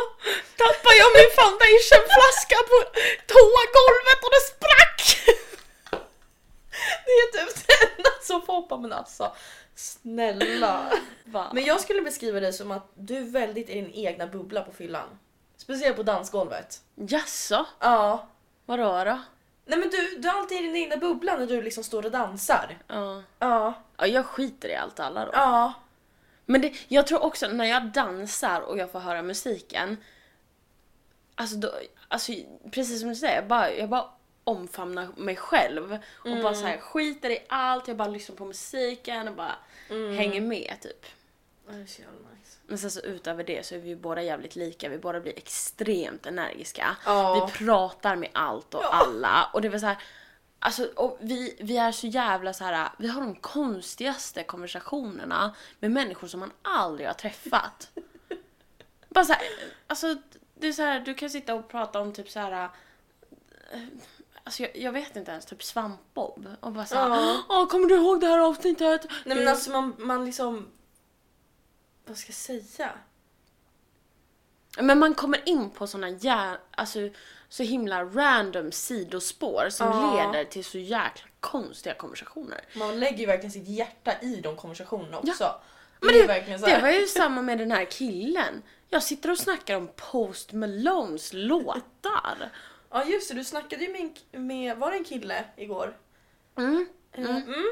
tappade 0.62 0.96
jag 1.02 1.10
min 1.18 1.30
foundationflaska 1.40 2.56
på 2.70 2.76
toagolvet 3.32 4.18
och 4.24 4.32
det 4.36 4.44
sprack! 4.52 5.02
det 7.06 7.10
är 7.10 7.28
typ 7.32 7.66
det 7.66 7.96
enda 7.96 8.10
som 8.22 8.42
får 8.42 8.68
bara 8.68 8.80
men 8.80 8.92
alltså 8.92 9.32
snälla. 9.74 10.92
Va? 11.24 11.50
Men 11.54 11.64
jag 11.64 11.80
skulle 11.80 12.02
beskriva 12.02 12.40
dig 12.40 12.52
som 12.52 12.70
att 12.70 12.90
du 12.94 13.16
är 13.16 13.22
väldigt 13.22 13.68
i 13.70 13.74
din 13.74 13.90
egna 13.92 14.26
bubbla 14.26 14.62
på 14.62 14.72
fyllan. 14.72 15.08
Speciellt 15.56 15.96
på 15.96 16.02
dansgolvet. 16.02 16.80
Jaså? 16.94 17.66
Ja. 17.78 18.28
Vadå 18.66 19.04
då? 19.04 19.18
Nej 19.66 19.78
men 19.78 19.90
du, 19.90 20.18
du 20.18 20.28
är 20.28 20.32
alltid 20.32 20.58
i 20.58 20.62
din 20.62 20.76
egna 20.76 20.96
bubbla 20.96 21.36
när 21.36 21.46
du 21.46 21.62
liksom 21.62 21.84
står 21.84 22.04
och 22.04 22.10
dansar. 22.10 22.78
Ja. 22.86 23.22
Ja. 23.38 23.74
ja, 23.96 24.06
jag 24.06 24.26
skiter 24.26 24.68
i 24.68 24.74
allt 24.74 25.00
alla 25.00 25.24
då. 25.24 25.30
Ja. 25.34 25.72
Men 26.46 26.60
det, 26.60 26.72
jag 26.88 27.06
tror 27.06 27.22
också 27.22 27.48
när 27.48 27.64
jag 27.64 27.86
dansar 27.86 28.60
och 28.60 28.78
jag 28.78 28.90
får 28.90 29.00
höra 29.00 29.22
musiken, 29.22 29.96
alltså, 31.34 31.56
då, 31.56 31.72
alltså 32.08 32.32
precis 32.70 33.00
som 33.00 33.08
du 33.08 33.14
säger, 33.14 33.34
jag 33.34 33.46
bara, 33.46 33.72
jag 33.72 33.88
bara 33.88 34.10
omfamnar 34.44 35.08
mig 35.16 35.36
själv 35.36 35.98
och 36.06 36.42
bara 36.42 36.54
så 36.54 36.66
här, 36.66 36.78
skiter 36.78 37.30
i 37.30 37.38
allt, 37.48 37.88
jag 37.88 37.96
bara 37.96 38.08
lyssnar 38.08 38.36
på 38.36 38.44
musiken 38.44 39.28
och 39.28 39.34
bara 39.34 39.54
hänger 39.88 40.40
med 40.40 40.76
typ. 40.80 41.06
Nice. 41.68 42.02
Men 42.66 42.78
sen 42.78 42.90
så 42.90 43.00
utöver 43.00 43.44
det 43.44 43.66
så 43.66 43.74
är 43.74 43.78
vi 43.78 43.96
båda 43.96 44.22
jävligt 44.22 44.56
lika, 44.56 44.88
vi 44.88 44.98
båda 44.98 45.20
blir 45.20 45.38
extremt 45.38 46.26
energiska. 46.26 46.96
Ja. 47.06 47.46
Vi 47.46 47.66
pratar 47.66 48.16
med 48.16 48.30
allt 48.32 48.74
och 48.74 48.94
alla 48.94 49.50
och 49.52 49.62
det 49.62 49.68
var 49.68 49.78
så 49.78 49.86
här, 49.86 49.98
Alltså, 50.64 50.84
och 50.96 51.18
vi, 51.20 51.56
vi 51.60 51.76
är 51.76 51.92
så 51.92 52.06
jävla 52.06 52.52
så 52.52 52.64
här. 52.64 52.88
vi 52.98 53.08
har 53.08 53.20
de 53.20 53.34
konstigaste 53.34 54.42
konversationerna 54.44 55.54
med 55.80 55.90
människor 55.90 56.28
som 56.28 56.40
man 56.40 56.52
aldrig 56.62 57.06
har 57.08 57.14
träffat. 57.14 57.90
Bara 59.08 59.24
så 59.24 59.32
här, 59.32 59.42
alltså 59.86 60.16
det 60.54 60.66
är 60.68 60.72
så 60.72 60.82
här, 60.82 61.00
du 61.00 61.14
kan 61.14 61.30
sitta 61.30 61.54
och 61.54 61.68
prata 61.68 62.00
om 62.00 62.12
typ 62.12 62.30
så 62.30 62.40
här. 62.40 62.68
eh, 63.72 63.80
Alltså 64.44 64.62
jag, 64.62 64.76
jag 64.76 64.92
vet 64.92 65.16
inte 65.16 65.30
ens, 65.30 65.46
typ 65.46 65.62
svampbob. 65.62 66.48
Och 66.60 66.72
bara 66.72 66.86
såhär, 66.86 67.08
Ja. 67.08 67.42
åh 67.48 67.66
kommer 67.68 67.86
du 67.88 67.94
ihåg 67.96 68.20
det 68.20 68.26
här 68.26 68.38
avsnittet? 68.38 69.06
Nej 69.24 69.36
men 69.38 69.48
alltså 69.48 69.70
man, 69.70 69.94
man 69.98 70.24
liksom... 70.24 70.68
Vad 72.06 72.16
ska 72.18 72.28
jag 72.28 72.62
säga? 72.64 72.90
Men 74.80 74.98
man 74.98 75.14
kommer 75.14 75.48
in 75.48 75.70
på 75.70 75.86
såna 75.86 76.08
jä... 76.08 76.56
alltså 76.70 76.98
så 77.48 77.62
himla 77.62 78.04
random 78.04 78.72
sidospår 78.72 79.68
som 79.70 79.86
Ja. 79.86 80.32
leder 80.32 80.44
till 80.44 80.64
så 80.64 80.78
jäkla 80.78 81.28
konstiga 81.40 81.94
konversationer. 81.94 82.60
Man 82.76 83.00
lägger 83.00 83.18
ju 83.18 83.26
verkligen 83.26 83.50
sitt 83.52 83.68
hjärta 83.68 84.12
i 84.22 84.40
de 84.40 84.56
konversationerna 84.56 85.18
också. 85.18 85.54
Men 86.00 86.14
det 86.14 86.26
det, 86.66 86.80
var 86.82 86.90
ju 86.90 87.06
samma 87.06 87.42
med 87.42 87.58
den 87.58 87.70
här 87.70 87.84
killen. 87.84 88.62
Jag 88.88 89.02
sitter 89.02 89.30
och 89.30 89.38
snackar 89.38 89.76
om 89.76 89.88
Post 89.96 90.52
Malones 90.52 91.30
låtar. 91.32 92.50
Ja 92.90 93.04
just 93.04 93.28
det, 93.28 93.34
du 93.34 93.44
snackade 93.44 93.84
ju 93.84 93.92
med, 93.92 94.40
med 94.42 94.76
var 94.76 94.90
det 94.90 94.96
en 94.96 95.04
kille 95.04 95.44
igår? 95.56 95.96
Mm, 96.58 96.88
Mm. 97.16 97.30
Mm. 97.36 97.64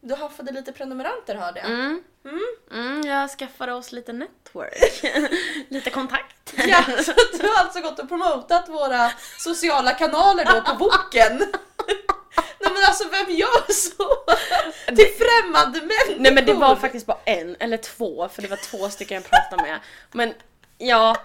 Du 0.00 0.14
haffade 0.14 0.52
lite 0.52 0.72
prenumeranter 0.72 1.34
hörde 1.34 1.60
jag. 1.60 1.70
mm, 1.70 2.02
Mm. 2.26 2.40
mm, 2.70 3.06
jag 3.06 3.30
skaffade 3.30 3.72
oss 3.72 3.92
lite 3.92 4.12
network. 4.12 5.04
lite 5.68 5.90
kontakt. 5.90 6.54
Ja, 6.66 6.84
så 7.04 7.12
du 7.40 7.48
har 7.48 7.58
alltså 7.58 7.80
gått 7.80 7.98
och 7.98 8.08
promotat 8.08 8.68
våra 8.68 9.12
sociala 9.38 9.92
kanaler 9.92 10.44
då 10.44 10.60
på 10.60 10.74
boken. 10.74 11.38
Nej 12.60 12.72
men 12.72 12.84
alltså 12.86 13.08
vem 13.08 13.36
gör 13.36 13.72
så? 13.72 14.16
Till 14.86 15.14
främmande 15.18 15.80
människor! 15.80 16.16
Nej 16.18 16.32
men 16.32 16.46
det 16.46 16.54
var 16.54 16.76
faktiskt 16.76 17.06
bara 17.06 17.18
en 17.24 17.56
eller 17.60 17.76
två 17.76 18.28
för 18.28 18.42
det 18.42 18.48
var 18.48 18.56
två 18.56 18.88
stycken 18.88 19.14
jag 19.14 19.30
pratade 19.30 19.62
med. 19.62 19.80
Men 20.12 20.34
ja, 20.78 21.16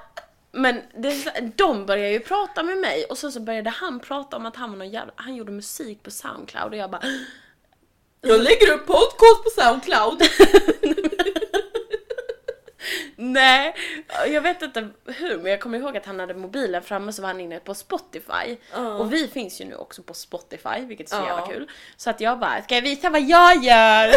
men 0.52 0.82
det, 0.98 1.34
de 1.56 1.86
började 1.86 2.12
ju 2.12 2.20
prata 2.20 2.64
med 2.64 2.78
mig 2.78 3.06
och 3.06 3.18
sen 3.18 3.32
så 3.32 3.40
började 3.40 3.70
han 3.70 4.00
prata 4.00 4.38
om 4.38 4.46
att 4.46 4.56
han 4.56 4.72
var 4.72 4.78
någon 4.78 4.90
jävla, 4.90 5.14
han 5.16 5.36
gjorde 5.36 5.52
musik 5.52 6.04
på 6.04 6.12
Soundcloud 6.12 6.72
och 6.72 6.78
jag 6.78 6.92
bara 6.92 7.02
Jag 8.22 8.42
lägger 8.42 8.72
upp 8.74 8.86
podcast 8.88 9.44
på 9.44 9.50
Soundcloud. 9.62 10.22
Nej, 13.16 13.76
jag 14.28 14.42
vet 14.42 14.62
inte 14.62 14.90
hur 15.06 15.38
men 15.38 15.52
jag 15.52 15.62
kommer 15.62 15.78
ihåg 15.80 15.98
att 15.98 16.06
han 16.06 16.20
hade 16.20 16.34
mobilen 16.34 16.82
framme 16.84 17.14
så 17.14 17.22
var 17.22 17.28
han 17.30 17.40
inne 17.40 17.60
på 17.60 17.74
Spotify. 17.74 18.58
Ja. 18.74 18.94
Och 18.94 19.14
vi 19.14 19.28
finns 19.28 19.62
ju 19.62 19.66
nu 19.66 19.76
också 19.76 20.04
på 20.04 20.14
Spotify 20.14 20.80
vilket 20.86 21.12
är 21.12 21.16
så 21.18 21.22
Ja. 21.24 21.28
jävla 21.28 21.48
kul. 21.54 21.70
Så 21.98 22.10
att 22.10 22.22
jag 22.22 22.40
bara, 22.40 22.62
ska 22.62 22.76
jag 22.76 22.82
visa 22.82 23.10
vad 23.10 23.22
jag 23.22 23.64
gör? 23.64 24.14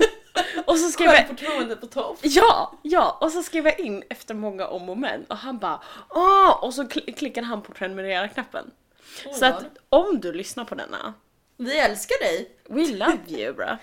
och 0.66 0.78
så 0.78 0.88
skrev 0.90 1.06
jag 1.10 1.16
Självförtroendet 1.16 1.80
på 1.80 1.86
topp. 1.86 2.18
Ja, 2.22 2.72
ja, 2.82 3.18
och 3.20 3.30
så 3.32 3.42
skrev 3.42 3.66
jag 3.66 3.80
in 3.80 4.02
efter 4.10 4.34
många 4.34 4.66
om 4.66 4.88
och 4.88 4.98
men 4.98 5.24
och 5.24 5.36
han 5.36 5.58
bara 5.58 5.80
åh 6.10 6.64
och 6.64 6.74
så 6.74 6.82
kl- 6.82 7.12
klickade 7.14 7.46
han 7.46 7.62
på 7.62 7.72
prenumerera-knappen. 7.72 8.70
Så 9.38 9.44
att 9.46 9.64
om 9.88 10.20
du 10.20 10.32
lyssnar 10.32 10.64
på 10.64 10.74
denna, 10.74 11.14
Vi 11.56 11.78
älskar 11.78 12.18
dig. 12.24 12.50
we 12.68 12.86
love 12.96 13.18
you 13.28 13.52
bro. 13.54 13.66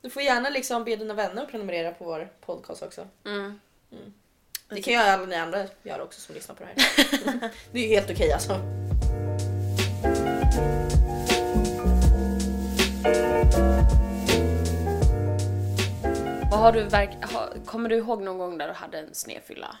Du 0.00 0.10
får 0.10 0.22
gärna 0.22 0.50
liksom 0.50 0.84
be 0.84 0.96
dina 0.96 1.14
vänner 1.14 1.42
att 1.42 1.50
prenumerera 1.50 1.92
på 1.92 2.04
vår 2.04 2.28
podcast 2.40 2.82
också. 2.82 3.08
Mm. 3.24 3.60
Det 4.68 4.82
kan 4.82 4.92
ju 4.94 4.98
alla 4.98 5.26
ni 5.26 5.36
andra 5.36 5.66
göra 5.82 6.02
också 6.02 6.20
som 6.20 6.34
lyssnar 6.34 6.54
på 6.54 6.64
det 6.64 6.68
här. 6.68 7.50
det 7.72 7.78
är 7.78 7.82
ju 7.82 7.88
helt 7.88 8.10
okej 8.10 8.32
alltså. 8.32 8.60
Vad 16.50 16.60
har 16.60 16.72
du 16.72 16.84
verk- 16.84 17.32
ha, 17.32 17.48
kommer 17.66 17.88
du 17.88 17.96
ihåg 17.96 18.22
någon 18.22 18.38
gång 18.38 18.58
där 18.58 18.66
du 18.68 18.74
hade 18.74 18.98
en 18.98 19.14
snedfylla? 19.14 19.76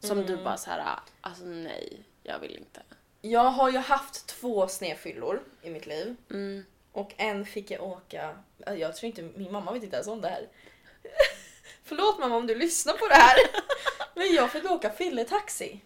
Som 0.00 0.26
du 0.26 0.36
bara 0.36 0.56
så 0.56 0.70
här, 0.70 0.98
alltså 1.20 1.44
nej, 1.44 2.02
jag 2.22 2.38
vill 2.38 2.56
inte. 2.56 2.82
Jag 3.30 3.50
har 3.50 3.70
ju 3.70 3.78
haft 3.78 4.26
två 4.26 4.68
snedfyllor 4.68 5.42
i 5.62 5.70
mitt 5.70 5.86
liv. 5.86 6.16
Mm. 6.30 6.64
Och 6.92 7.14
en 7.16 7.46
fick 7.46 7.70
jag 7.70 7.82
åka... 7.82 8.36
Jag 8.66 8.96
tror 8.96 9.06
inte 9.06 9.22
min 9.22 9.52
mamma 9.52 9.72
vet 9.72 9.82
inte 9.82 9.96
ens 9.96 10.08
om 10.08 10.20
det 10.20 10.28
här. 10.28 10.48
Förlåt 11.84 12.18
mamma 12.18 12.36
om 12.36 12.46
du 12.46 12.54
lyssnar 12.54 12.92
på 12.92 13.08
det 13.08 13.14
här. 13.14 13.36
Men 14.14 14.34
jag 14.34 14.52
fick 14.52 14.70
åka 14.70 14.90
fylletaxi. 14.90 15.80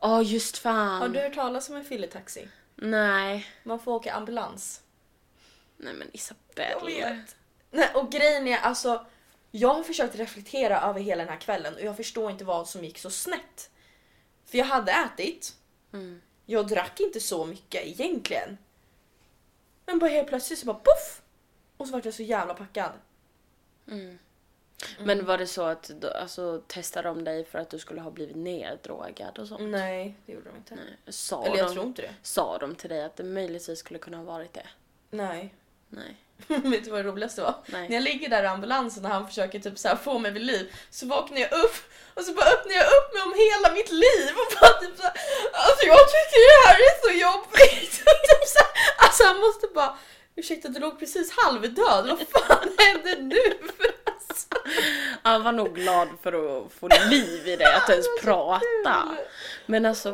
Åh 0.00 0.22
just 0.24 0.58
fan. 0.58 1.00
Har 1.00 1.08
du 1.08 1.20
hört 1.20 1.34
talas 1.34 1.70
om 1.70 1.76
en 1.76 1.84
fylletaxi? 1.84 2.48
Nej. 2.74 3.46
Man 3.62 3.78
får 3.80 3.92
åka 3.92 4.12
ambulans. 4.12 4.80
Nej 5.76 5.94
men 5.94 6.10
Isabelle. 6.12 6.90
Jag 6.90 7.14
vet. 7.14 7.36
Nej, 7.70 7.90
och 7.94 8.12
grejen 8.12 8.48
är 8.48 8.58
alltså, 8.58 9.06
jag 9.50 9.74
har 9.74 9.82
försökt 9.82 10.16
reflektera 10.16 10.80
över 10.80 11.00
hela 11.00 11.22
den 11.22 11.32
här 11.32 11.40
kvällen 11.40 11.74
och 11.74 11.80
jag 11.80 11.96
förstår 11.96 12.30
inte 12.30 12.44
vad 12.44 12.68
som 12.68 12.84
gick 12.84 12.98
så 12.98 13.10
snett. 13.10 13.70
För 14.44 14.58
jag 14.58 14.64
hade 14.64 14.92
ätit, 14.92 15.54
Mm. 15.92 16.20
Jag 16.46 16.66
drack 16.66 17.00
inte 17.00 17.20
så 17.20 17.44
mycket 17.44 17.86
egentligen. 17.86 18.58
Men 19.86 19.98
bara 19.98 20.10
helt 20.10 20.28
plötsligt 20.28 20.58
så 20.58 20.66
bara 20.66 20.76
poff! 20.76 21.22
Och 21.76 21.86
så 21.86 21.92
var 21.92 22.00
jag 22.04 22.14
så 22.14 22.22
jävla 22.22 22.54
packad. 22.54 22.92
Mm. 23.88 24.18
Men 24.98 25.26
var 25.26 25.38
det 25.38 25.46
så 25.46 25.62
att 25.62 26.04
alltså, 26.04 26.62
testade 26.66 27.08
de 27.08 27.24
dig 27.24 27.44
för 27.44 27.58
att 27.58 27.70
du 27.70 27.78
skulle 27.78 28.00
ha 28.00 28.10
blivit 28.10 28.36
neddrogad 28.36 29.38
och 29.38 29.48
sånt? 29.48 29.62
Nej, 29.62 30.16
det 30.26 30.32
gjorde 30.32 30.50
de 30.50 30.56
inte. 30.56 30.74
Nej. 30.74 31.12
Sa, 31.12 31.44
Eller 31.44 31.56
jag 31.56 31.66
de, 31.68 31.72
tror 31.74 31.86
inte 31.86 32.02
det. 32.02 32.14
sa 32.22 32.58
de 32.58 32.74
till 32.74 32.90
dig 32.90 33.04
att 33.04 33.16
det 33.16 33.24
möjligtvis 33.24 33.78
skulle 33.78 33.98
kunna 33.98 34.16
ha 34.16 34.24
varit 34.24 34.52
det? 34.52 34.66
Nej. 35.10 35.54
Nej. 35.88 36.16
Vet 36.46 36.84
du 36.84 36.90
vad 36.90 37.04
det 37.04 37.10
roligaste 37.10 37.42
var? 37.42 37.54
Nej. 37.66 37.88
När 37.88 37.96
jag 37.96 38.02
ligger 38.04 38.28
där 38.28 38.42
i 38.42 38.46
ambulansen 38.46 39.04
och 39.04 39.10
han 39.10 39.26
försöker 39.28 39.58
typ 39.58 39.78
så 39.78 39.96
få 40.04 40.18
mig 40.18 40.30
vid 40.30 40.42
liv 40.42 40.74
så 40.90 41.06
vaknar 41.06 41.38
jag 41.38 41.52
upp 41.52 41.76
och 42.14 42.22
så 42.22 42.32
bara 42.34 42.46
öppnar 42.46 42.74
jag 42.74 42.86
upp 42.86 43.14
mig 43.14 43.22
om 43.22 43.34
hela 43.46 43.74
mitt 43.74 43.92
liv 43.92 44.32
och 44.42 44.60
bara 44.60 44.72
typ 44.80 44.96
så 44.96 45.02
här, 45.02 45.12
Alltså 45.52 45.86
jag 45.86 46.04
tycker 46.14 46.38
det 46.48 46.68
här 46.68 46.76
är 46.88 46.94
så 47.06 47.12
jobbigt. 47.26 47.92
typ 48.28 48.44
så 48.54 48.58
här, 48.58 48.72
alltså 49.06 49.24
han 49.24 49.40
måste 49.40 49.66
bara 49.74 49.98
Ursäkta 50.36 50.68
du 50.68 50.80
låg 50.80 50.98
precis 50.98 51.36
halvdöd, 51.36 52.08
vad 52.08 52.28
fan 52.28 52.68
hände 52.78 53.16
nu? 53.20 53.40
Alltså, 54.04 54.46
Han 55.22 55.42
var 55.42 55.52
nog 55.52 55.74
glad 55.74 56.08
för 56.22 56.32
att 56.32 56.72
få 56.72 56.88
liv 57.10 57.48
i 57.48 57.56
dig, 57.56 57.74
att 57.74 57.90
ens 57.90 58.06
prata. 58.22 59.16
Men 59.66 59.86
alltså, 59.86 60.10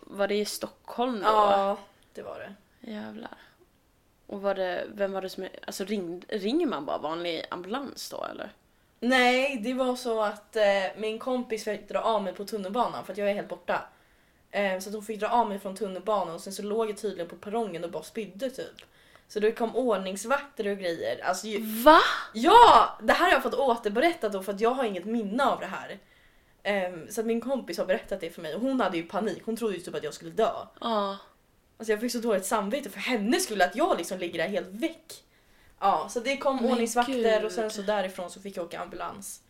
var 0.00 0.28
det 0.28 0.34
i 0.34 0.44
Stockholm 0.44 1.20
då? 1.20 1.26
Ja, 1.26 1.78
det 2.14 2.22
var 2.22 2.38
det. 2.38 2.54
Jävlar. 2.90 3.38
Och 4.28 4.42
var 4.42 4.54
det, 4.54 4.86
vem 4.94 5.12
var 5.12 5.22
det 5.22 5.28
som, 5.28 5.48
alltså 5.66 5.84
ring, 5.84 6.24
ringer 6.28 6.66
man 6.66 6.86
bara 6.86 6.98
vanlig 6.98 7.44
ambulans 7.50 8.10
då 8.10 8.24
eller? 8.24 8.52
Nej, 9.00 9.56
det 9.56 9.74
var 9.74 9.96
så 9.96 10.22
att 10.22 10.56
eh, 10.56 10.62
min 10.96 11.18
kompis 11.18 11.64
fick 11.64 11.88
dra 11.88 12.00
av 12.00 12.22
mig 12.22 12.32
på 12.34 12.44
tunnelbanan 12.44 13.04
för 13.04 13.12
att 13.12 13.18
jag 13.18 13.30
är 13.30 13.34
helt 13.34 13.48
borta. 13.48 13.88
Eh, 14.50 14.78
så 14.78 14.88
att 14.88 14.94
hon 14.94 15.04
fick 15.04 15.20
dra 15.20 15.28
av 15.28 15.48
mig 15.48 15.58
från 15.58 15.76
tunnelbanan 15.76 16.34
och 16.34 16.40
sen 16.40 16.52
så 16.52 16.62
låg 16.62 16.90
jag 16.90 16.96
tydligen 16.96 17.28
på 17.28 17.36
perrongen 17.36 17.84
och 17.84 17.90
bara 17.90 18.02
spydde 18.02 18.50
typ. 18.50 18.76
Så 19.28 19.40
det 19.40 19.52
kom 19.52 19.76
ordningsvakter 19.76 20.68
och 20.68 20.78
grejer. 20.78 21.24
Alltså, 21.24 21.46
ju, 21.46 21.82
Va? 21.82 21.98
ja! 22.34 22.98
Det 23.02 23.12
här 23.12 23.24
har 23.24 23.32
jag 23.32 23.42
fått 23.42 23.54
återberättat 23.54 24.32
då 24.32 24.42
för 24.42 24.52
att 24.52 24.60
jag 24.60 24.70
har 24.70 24.84
inget 24.84 25.04
minne 25.04 25.44
av 25.44 25.60
det 25.60 25.66
här. 25.66 25.98
Eh, 26.62 26.98
så 27.10 27.20
att 27.20 27.26
min 27.26 27.40
kompis 27.40 27.78
har 27.78 27.86
berättat 27.86 28.20
det 28.20 28.30
för 28.30 28.42
mig 28.42 28.54
och 28.54 28.60
hon 28.60 28.80
hade 28.80 28.96
ju 28.96 29.02
panik. 29.02 29.42
Hon 29.44 29.56
trodde 29.56 29.74
ju 29.74 29.80
typ 29.80 29.94
att 29.94 30.04
jag 30.04 30.14
skulle 30.14 30.30
dö. 30.30 30.50
Ja. 30.80 31.16
Alltså 31.78 31.92
jag 31.92 32.00
fick 32.00 32.12
så 32.12 32.18
dåligt 32.18 32.46
samvete 32.46 32.90
för 32.90 33.00
hennes 33.00 33.44
skull 33.44 33.62
att 33.62 33.76
jag 33.76 33.98
liksom 33.98 34.18
ligger 34.18 34.38
där 34.42 34.48
helt 34.48 34.68
väck. 34.68 35.24
Ja, 35.80 36.08
så 36.10 36.20
det 36.20 36.36
kom 36.36 36.56
Men 36.56 36.64
ordningsvakter 36.70 37.12
gud. 37.36 37.44
och 37.44 37.52
sen 37.52 37.70
så 37.70 37.82
därifrån 37.82 38.30
så 38.30 38.40
fick 38.40 38.56
jag 38.56 38.64
åka 38.64 38.80
ambulans. 38.80 39.40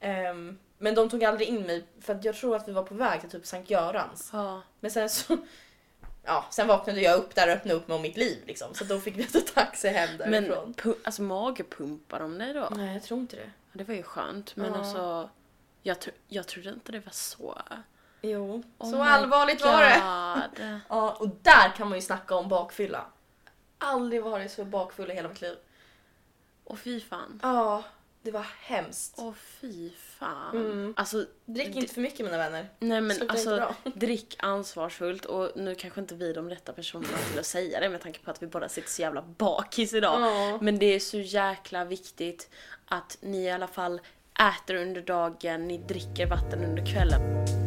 Ehm, 0.00 0.58
men 0.78 0.94
de 0.94 1.08
tog 1.10 1.24
aldrig 1.24 1.48
in 1.48 1.62
mig 1.62 1.84
för 2.00 2.14
att 2.14 2.24
jag 2.24 2.34
tror 2.34 2.56
att 2.56 2.68
vi 2.68 2.72
var 2.72 2.82
på 2.82 2.94
väg 2.94 3.20
till 3.20 3.30
typ 3.30 3.46
Sankt 3.46 3.70
Görans. 3.70 4.30
Ja. 4.32 4.62
Men 4.80 4.90
sen 4.90 5.10
så... 5.10 5.36
ja, 6.24 6.44
sen 6.50 6.66
vaknade 6.68 7.00
jag 7.00 7.18
upp 7.18 7.34
där 7.34 7.48
och 7.48 7.52
öppnade 7.54 7.74
upp 7.78 7.88
mig 7.88 7.94
om 7.94 8.02
mitt 8.02 8.16
liv 8.16 8.42
liksom. 8.46 8.74
Så 8.74 8.84
då 8.84 9.00
fick 9.00 9.16
vi 9.16 9.24
ta 9.24 9.40
taxi 9.40 9.88
hem 9.88 10.08
Men 10.18 10.30
därifrån. 10.30 10.74
pu- 10.74 10.96
alltså 11.04 11.22
magepumpar 11.22 12.20
de 12.20 12.38
dig 12.38 12.52
då? 12.52 12.68
Nej, 12.76 12.92
jag 12.94 13.02
tror 13.02 13.20
inte 13.20 13.36
det. 13.36 13.42
Ja, 13.72 13.78
Det 13.78 13.84
var 13.84 13.94
ju 13.94 14.02
skönt 14.02 14.56
men 14.56 14.72
Ja. 14.72 14.78
alltså 14.78 15.30
jag, 15.82 16.00
tro- 16.00 16.12
jag 16.28 16.46
trodde 16.46 16.68
inte 16.70 16.92
det 16.92 17.00
var 17.00 17.12
så... 17.12 17.58
Jo, 18.30 18.62
Oh 18.78 18.90
så 18.90 19.02
allvarligt 19.02 19.64
var 19.64 19.82
det. 19.82 20.02
God. 20.60 20.80
Ja, 20.88 21.10
och 21.20 21.28
där 21.42 21.76
kan 21.76 21.88
man 21.88 21.98
ju 21.98 22.02
snacka 22.02 22.34
om 22.34 22.48
bakfylla. 22.48 23.04
Aldrig 23.78 24.22
varit 24.22 24.50
så 24.50 24.64
bakfull 24.64 25.10
i 25.10 25.14
hela 25.14 25.28
mitt 25.28 25.40
liv. 25.40 25.56
Åh 26.64 26.76
fy 26.76 27.00
fan. 27.00 27.40
Ja, 27.42 27.82
det 28.22 28.30
var 28.30 28.46
hemskt. 28.60 29.14
Åh 29.18 29.32
fy 29.60 29.90
fan. 30.18 30.56
Mm. 30.56 30.94
Alltså, 30.96 31.26
Drick 31.44 31.76
inte 31.76 31.94
för 31.94 32.00
mycket 32.00 32.26
mina 32.26 32.38
vänner. 32.38 32.68
nej 32.78 33.00
men 33.00 33.16
alltså 33.30 33.74
drick 33.94 34.36
ansvarsfullt 34.38 35.24
och 35.24 35.50
nu 35.56 35.74
kanske 35.74 36.00
inte 36.00 36.14
vi 36.14 36.30
är 36.30 36.34
de 36.34 36.50
rätta 36.50 36.72
personerna 36.72 37.18
till 37.30 37.38
att 37.38 37.46
säga 37.46 37.80
det 37.80 37.88
med 37.88 38.00
tanke 38.00 38.18
på 38.20 38.30
att 38.30 38.42
vi 38.42 38.46
båda 38.46 38.68
sitter 38.68 38.88
så 38.88 39.02
jävla 39.02 39.22
bakis 39.22 39.94
idag. 39.94 40.20
Ja. 40.20 40.58
Men 40.60 40.78
det 40.78 40.86
är 40.86 41.00
så 41.00 41.18
jäkla 41.18 41.84
viktigt 41.84 42.50
att 42.86 43.18
ni 43.20 43.38
i 43.44 43.50
alla 43.50 43.68
fall 43.68 44.00
äter 44.58 44.74
under 44.74 45.02
dagen, 45.02 45.68
ni 45.68 45.78
dricker 45.78 46.26
vatten 46.26 46.64
under 46.64 46.86
kvällen. 46.86 47.65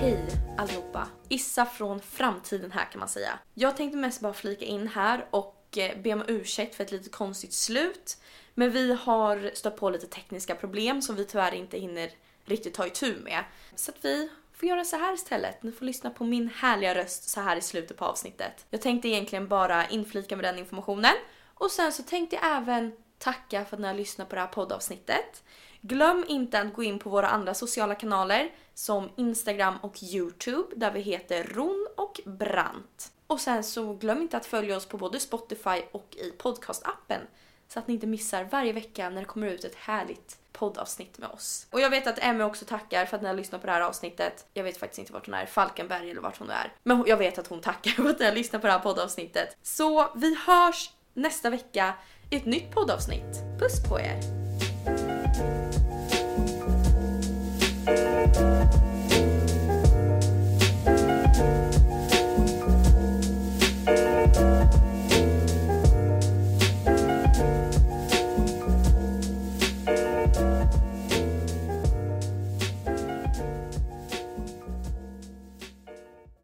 Hej 0.00 0.26
allihopa! 0.56 1.08
Issa 1.28 1.66
från 1.66 2.00
framtiden 2.00 2.72
här 2.72 2.84
kan 2.92 2.98
man 2.98 3.08
säga. 3.08 3.38
Jag 3.54 3.76
tänkte 3.76 3.98
mest 3.98 4.20
bara 4.20 4.32
flika 4.32 4.64
in 4.64 4.88
här 4.88 5.26
och 5.30 5.78
eh, 5.78 5.98
be 5.98 6.12
om 6.12 6.22
ursäkt 6.28 6.74
för 6.74 6.84
ett 6.84 6.92
lite 6.92 7.10
konstigt 7.10 7.52
slut. 7.52 8.16
Men 8.54 8.70
vi 8.70 8.92
har 8.92 9.50
stött 9.54 9.76
på 9.76 9.90
lite 9.90 10.06
tekniska 10.06 10.54
problem 10.54 11.02
som 11.02 11.16
vi 11.16 11.24
tyvärr 11.24 11.54
inte 11.54 11.78
hinner 11.78 12.10
riktigt 12.44 12.74
ta 12.74 12.86
itu 12.86 13.16
med. 13.24 13.44
Så 13.74 13.90
att 13.90 14.04
vi 14.04 14.28
får 14.52 14.68
göra 14.68 14.84
så 14.84 14.96
här 14.96 15.14
istället. 15.14 15.62
Ni 15.62 15.72
får 15.72 15.86
lyssna 15.86 16.10
på 16.10 16.24
min 16.24 16.48
härliga 16.48 16.94
röst 16.94 17.28
så 17.28 17.40
här 17.40 17.56
i 17.56 17.60
slutet 17.60 17.96
på 17.96 18.04
avsnittet. 18.04 18.66
Jag 18.70 18.80
tänkte 18.80 19.08
egentligen 19.08 19.48
bara 19.48 19.88
inflika 19.88 20.36
med 20.36 20.44
den 20.44 20.58
informationen. 20.58 21.14
Och 21.54 21.70
sen 21.70 21.92
så 21.92 22.02
tänkte 22.02 22.36
jag 22.36 22.56
även 22.56 22.92
tacka 23.18 23.64
för 23.64 23.76
att 23.76 23.80
ni 23.80 23.86
har 23.86 23.94
lyssnat 23.94 24.28
på 24.28 24.34
det 24.34 24.40
här 24.40 24.48
poddavsnittet. 24.48 25.42
Glöm 25.80 26.24
inte 26.28 26.60
att 26.60 26.74
gå 26.74 26.82
in 26.82 26.98
på 26.98 27.10
våra 27.10 27.28
andra 27.28 27.54
sociala 27.54 27.94
kanaler 27.94 28.50
som 28.74 29.10
Instagram 29.16 29.76
och 29.82 30.02
Youtube 30.02 30.76
där 30.76 30.90
vi 30.90 31.00
heter 31.00 31.44
Ron 31.44 31.88
och 31.96 32.20
Brant. 32.24 33.12
Och 33.26 33.40
sen 33.40 33.64
så 33.64 33.94
glöm 33.94 34.22
inte 34.22 34.36
att 34.36 34.46
följa 34.46 34.76
oss 34.76 34.86
på 34.86 34.96
både 34.96 35.20
Spotify 35.20 35.82
och 35.92 36.16
i 36.16 36.30
podcastappen 36.30 37.20
så 37.68 37.78
att 37.78 37.88
ni 37.88 37.94
inte 37.94 38.06
missar 38.06 38.44
varje 38.44 38.72
vecka 38.72 39.10
när 39.10 39.20
det 39.20 39.24
kommer 39.24 39.46
ut 39.46 39.64
ett 39.64 39.74
härligt 39.74 40.38
poddavsnitt 40.52 41.18
med 41.18 41.28
oss. 41.28 41.66
Och 41.70 41.80
jag 41.80 41.90
vet 41.90 42.06
att 42.06 42.18
Emmy 42.18 42.44
också 42.44 42.64
tackar 42.64 43.06
för 43.06 43.16
att 43.16 43.22
ni 43.22 43.28
har 43.28 43.34
lyssnat 43.34 43.60
på 43.60 43.66
det 43.66 43.72
här 43.72 43.80
avsnittet. 43.80 44.46
Jag 44.54 44.64
vet 44.64 44.76
faktiskt 44.76 44.98
inte 44.98 45.12
vart 45.12 45.26
hon 45.26 45.34
är, 45.34 45.46
Falkenberg 45.46 46.10
eller 46.10 46.20
vart 46.20 46.38
hon 46.38 46.50
är. 46.50 46.72
Men 46.82 47.04
jag 47.06 47.16
vet 47.16 47.38
att 47.38 47.46
hon 47.46 47.60
tackar 47.60 47.90
för 48.02 48.10
att 48.10 48.18
ni 48.18 48.24
har 48.24 48.32
lyssnat 48.32 48.62
på 48.62 48.66
det 48.66 48.72
här 48.72 48.80
poddavsnittet. 48.80 49.56
Så 49.62 50.12
vi 50.14 50.38
hörs 50.46 50.90
nästa 51.14 51.50
vecka 51.50 51.94
i 52.30 52.36
ett 52.36 52.46
nytt 52.46 52.70
poddavsnitt. 52.70 53.44
Puss 53.58 53.82
på 53.82 54.00
er! 54.00 54.18